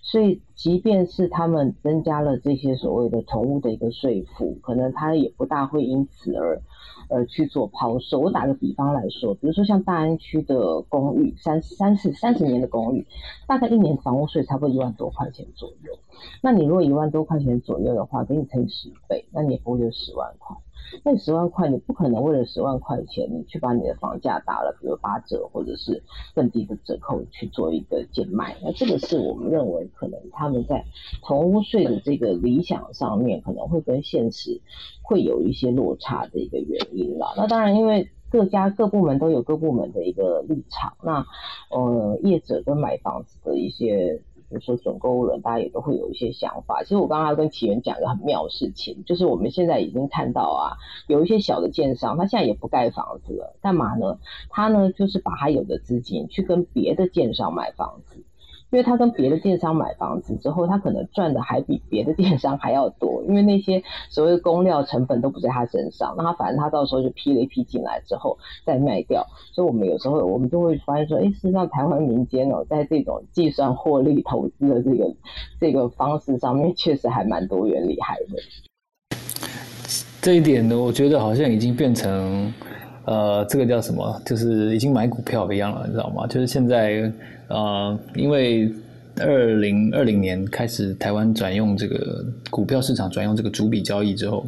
[0.02, 6.62] 所以即便是他们增加了这些所谓的宠物的一个税负，可能他也不大会因此而。
[7.08, 8.18] 呃，去做抛售。
[8.18, 13.06] 我打个比方来说，比如说像大安区的公寓，三三四三十年的公寓，
[13.46, 15.98] 大概一年房屋税差不多一万多块钱左右。
[16.42, 20.56] 那你如果一万多块钱左右的话，给你乘以十倍，那你也不会就十万块。
[21.04, 26.02] 那十万块，你不可能为了十万块钱，你去把你的房价打了，比如八折或者是
[26.34, 28.56] 更低的折扣去做一个减卖。
[28.62, 30.84] 那这个是我们认为可能他们在
[31.22, 34.60] 同屋税的这个理想上面，可能会跟现实
[35.02, 37.34] 会有一些落差的一个原因啦。
[37.36, 41.24] 那当然，因为各家各部门都有各部门的一个立场，那
[41.70, 44.22] 呃，业者跟买房子的一些。
[44.48, 46.82] 比如说准购物人，大家也都会有一些想法。
[46.82, 50.76] 其实我刚刚跟启源讲一个很妙的事情，就是我们现在已经看到啊，
[51.06, 54.18] 有一些小的建商，他现在也不盖房子了，干嘛呢？
[54.50, 58.25] 他呢就是把他有的资金去跟别的建商买房子。
[58.76, 69.26] 因为他跟别的电商买房子之后，他可能赚的还比别的电商还要多，因为那些所谓的工料成本都不在他身上，那他反正他到时候就批了一批进来之后再卖掉。
[69.54, 75.14] 所以我们有时候我们就会发现说，哎，事实上台湾民间哦，在这种计算获利投资的这个
[75.58, 78.36] 这个方式上面，确实还蛮多元厉害的。
[80.20, 82.52] 这一点呢，我觉得好像已经变成
[83.06, 86.26] 呃，这个叫什么，就是已经买股票一样了，你知道吗？
[86.26, 87.10] 就是现在。
[87.48, 88.68] 呃，因为
[89.20, 94.44] 二零二零年开始台湾转用这个股票市场转用这个主笔交易之后，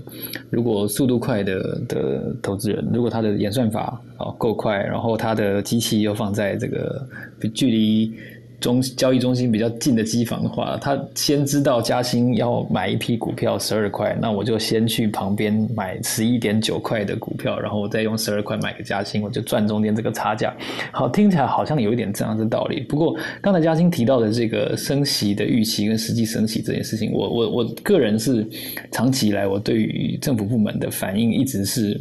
[0.50, 7.06] 如果速度快的的投资人，如果他的演算法啊够快，然后他的机器又放在这个
[7.54, 8.12] 距离。
[8.60, 20.52] 中交易中心比较近的机房的话，他先知道嘉兴要买一批股票十二块，那我就先去旁边买十一点九块的股票，然后我再用十二块买个嘉兴，我就赚中间这个差价。
[20.90, 22.80] 好，听起来好像有一点这样的道理。
[22.80, 28.44] 不过刚才嘉兴提到的这个升息的预期跟实际升息这件事情，我我我个人是
[28.90, 32.00] 长期以来我对于政府部门的反应一直是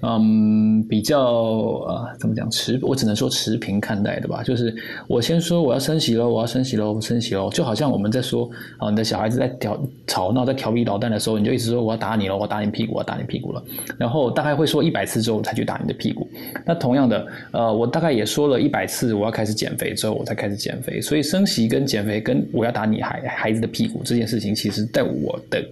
[0.00, 4.42] 嗯比较啊怎么讲持我只能说持平看待的吧。
[4.42, 4.74] 就是
[5.06, 5.91] 我先说我要升。
[5.92, 13.62] 升息喽，我要升息喽，升息喽，就好像我们在说啊，你的小孩子在调吵闹、在调皮捣蛋的时候，你就一直说我要打你了，我打你屁股，我要打你屁股了，
[13.98, 16.26] 然后大概会说一百次之后才去打你的屁股。
[16.64, 20.98] 那同样的，呃，我大概也说了一百次我要开始减肥之后，我才开始减肥。
[20.98, 25.62] 所以升息跟减肥跟我要打你孩孩子的屁股这件事情，其实在我的。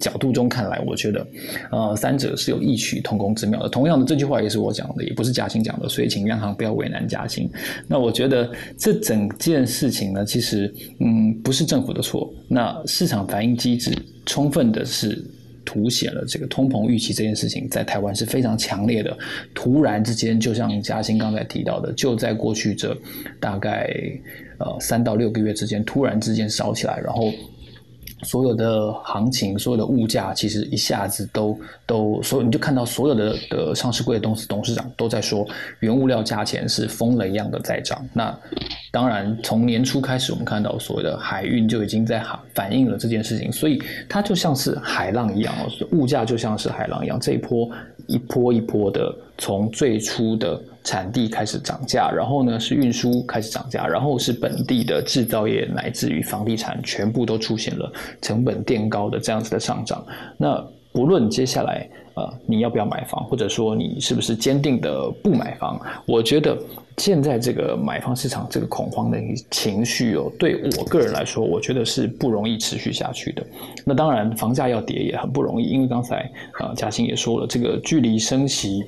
[0.00, 1.26] 角度中看来，我觉得，
[1.70, 3.68] 呃，三者是有异曲同工之妙的。
[3.68, 7.48] 同样的，这句话也是我讲的，也不是嘉兴讲的，所以请央行不要为难嘉兴。
[7.86, 12.32] 那我觉得这整件事情呢，其实，嗯，不是政府的错。
[12.48, 13.94] 那市场反应机制
[14.24, 15.22] 充分的是
[15.66, 19.14] 凸显了这个通膨预期这件事情在台湾是非常强烈的。
[19.54, 22.96] 突然之间，就像嘉兴刚才提到的，就在过去这
[23.38, 23.94] 大概
[24.56, 27.30] 呃三到六个月之间，突然之间烧起来，然后。
[28.22, 35.46] 所有的行情，所有的物价，其实一下子都都，所以你就看到所有的的上市柜的董事董事长都在说，
[35.80, 38.04] 原物料价钱是疯了一样的在涨。
[38.12, 38.36] 那
[38.90, 47.70] 当然，从年初开始，我们看到所谓的海运就已经在反映了这件事情，所以它就像是海浪一样哦，物价就像是海浪一样，这一波
[48.06, 50.60] 一波一波的，从最初的。
[50.82, 57.92] 产地开始涨价，然后呢是运输开始涨价，然后是本地的制造业乃至于房地产全部都出现了
[58.22, 60.02] 成本垫高的这样子的上涨。
[60.38, 66.58] 那不论接下来呃你要不要买房，或者说你是不是坚定的不买房，我觉得
[66.98, 69.18] 现在这个买方市场这个恐慌的
[69.50, 73.46] 情绪哦，对我个人来说，我觉得是不容易持续下去的。
[73.84, 78.84] 那当然房价要跌也很不容易，因为刚才呃嘉欣也说了，这个距离升息。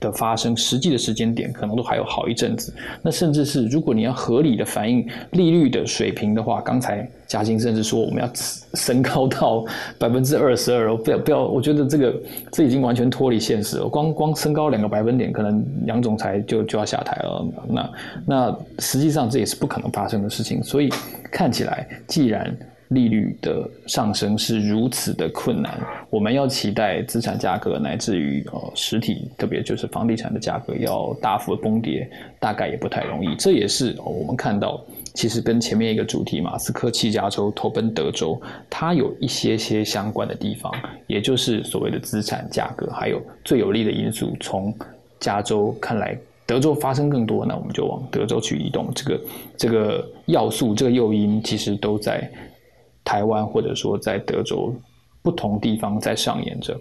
[0.00, 2.72] 的发生，实际的时间点可能都还有好一阵子。
[3.02, 8.30] 那甚至是如果你要合理的反映利率的水平的话，刚才嘉兴甚至说我们要
[8.74, 9.64] 升高到
[9.98, 12.14] 百分之二十二哦，不要不要，我觉得这个
[12.52, 13.88] 这已经完全脱离现实了。
[13.88, 17.46] 光光升高两个百分点，可能杨总裁就就要下台了。
[17.68, 17.90] 那
[18.26, 20.62] 那实际上这也是不可能发生的事情。
[20.62, 20.88] 所以
[21.30, 22.56] 看起来，既然
[22.88, 25.78] 利率的上升是如此的困难，
[26.08, 32.08] 我们要期待资产价格乃至于呃实体，特别就是房地产的价格要大幅的崩跌，
[32.40, 33.34] 大概也不太容易。
[33.36, 34.82] 这也是我们看到，
[35.12, 40.72] 其实跟前面一个主题马斯克弃加州投奔德州，它有一些些相关的地方，
[41.06, 44.74] 也就是所谓的资产价格，还有最有利的因素，从
[45.20, 46.16] 加州看来，
[46.46, 48.90] 德州发生更多，那我们就往德州去移动。
[48.94, 49.20] 这个
[49.58, 52.26] 这个要素，这个诱因，其实都在。
[53.08, 54.70] 台湾或者说在德州
[55.22, 56.78] 不同地方在上演着。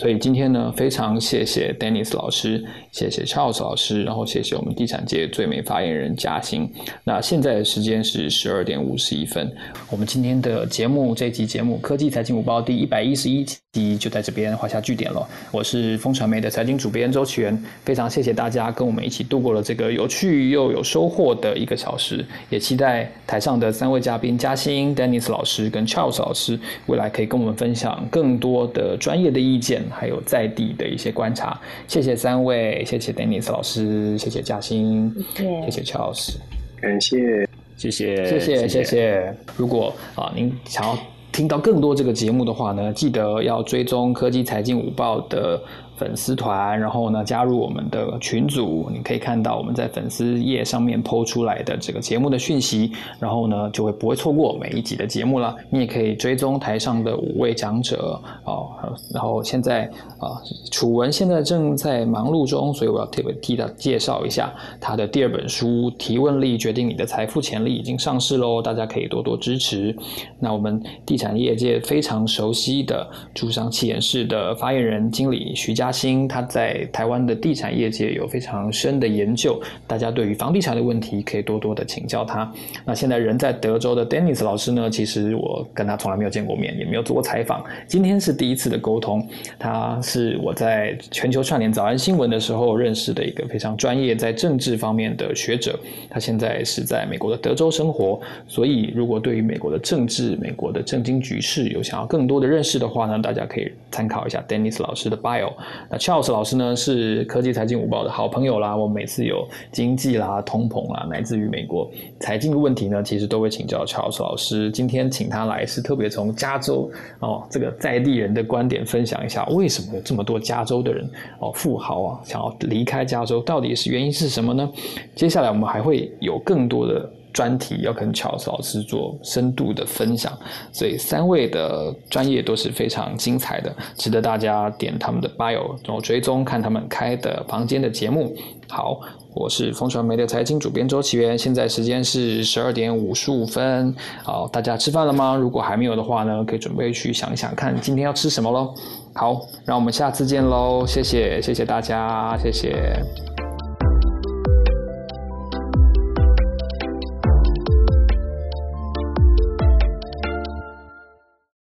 [0.00, 6.72] 所以今天呢，非常谢谢 Dennis 老师，谢谢 Charles 老师，然后谢谢我们地产界最美发言人嘉兴。
[7.04, 9.52] 那现在的时间是十二点五十一分，
[9.90, 15.28] 我们今天的节目这期节目《科技财经午报》第一百一十一集就在这边画下句点了。
[15.52, 29.84] 我是风传媒的财经主编周启源，非常谢谢大家跟我们一起度过了这个有趣又有收获的一个小时，也期待台上的三位嘉宾嘉兴、Dennis 老师跟 Charles 老师未来可以跟我们分享更多的专业的意见。
[29.90, 36.36] 还有在地的一些观察，谢谢三位，谢谢 Dennis 老师，谢谢嘉欣，谢谢 Charles，
[36.80, 39.36] 感谢，谢谢，谢谢，谢谢。
[39.56, 40.98] 如果啊，您想要
[41.32, 45.60] 听到更多这个节目的话呢，记得要追踪科技财经午报的。
[46.00, 55.54] 粉丝团，然后呢，加入我们的群组，你可以看到我们在粉丝页上面抛出来的这个节目的讯息，然后呢，就会不会错过每一集的节目了。
[55.68, 58.70] 你也可以追踪台上的五位讲者哦。
[59.12, 59.84] 然后现在
[60.18, 60.40] 啊，
[60.72, 69.94] 楚文现在正在忙碌中，所以我要特别替他介绍一下他的第二本书《提问力决定你的财富潜力》已经上市喽，大家可以多多支持。
[70.38, 75.89] 那我们地产业界非常熟悉的珠商企研室的发言人经理徐佳。
[75.90, 82.50] 新他在台湾的地产业界有非常深的研究，大家对于房地产的问题可以多多的请教他。
[82.84, 84.88] 那现在人在德州的 Dennis 老师呢？
[84.90, 89.26] 其实我跟他从来没有见过面，也没有做过采访，今天是第一次的沟通。
[89.58, 95.78] 他是我在全球串联早安新闻的时候认识的一个非常专业在政治方面的学者。
[96.08, 105.52] 他现在是在美国的德州生活，所以如果对于美国的政治、美国的政经局势有想要更多的认识的话呢，大家可以参考一下 Dennis 老师的 bio。
[105.88, 114.70] 那 Charles 老师呢是科技财经午报的好朋友啦，我每次有经济啦、通膨啦，乃至于美国财经的问题呢，其实都会请教 Charles 老师。
[114.70, 121.08] 今天请他来是特别从加州哦这个在地人的观点分享一下，为什么有这么多加州的人
[121.38, 124.70] 哦富豪啊想要离开加州，到底是原因是什么呢？
[125.14, 127.10] 接下来我们还会有更多的。
[127.32, 130.32] 专题要跟乔斯老师做深度的分享，
[130.72, 138.34] 所以三位的专业都是非常精彩的，值得大家点他们的 bio，然后追踪看他们开的房间的节目。
[138.68, 139.00] 好，
[139.34, 143.94] 我是风传媒的财经主编周启源，现在时间是十二点五十五分。
[144.22, 145.34] 好，大家吃饭了吗？
[145.34, 148.72] 如果还没有的话呢，可以准备去想一想看今天要吃什么喽。
[149.12, 153.39] 好，让我们下次见喽，谢谢，谢谢大家，谢谢。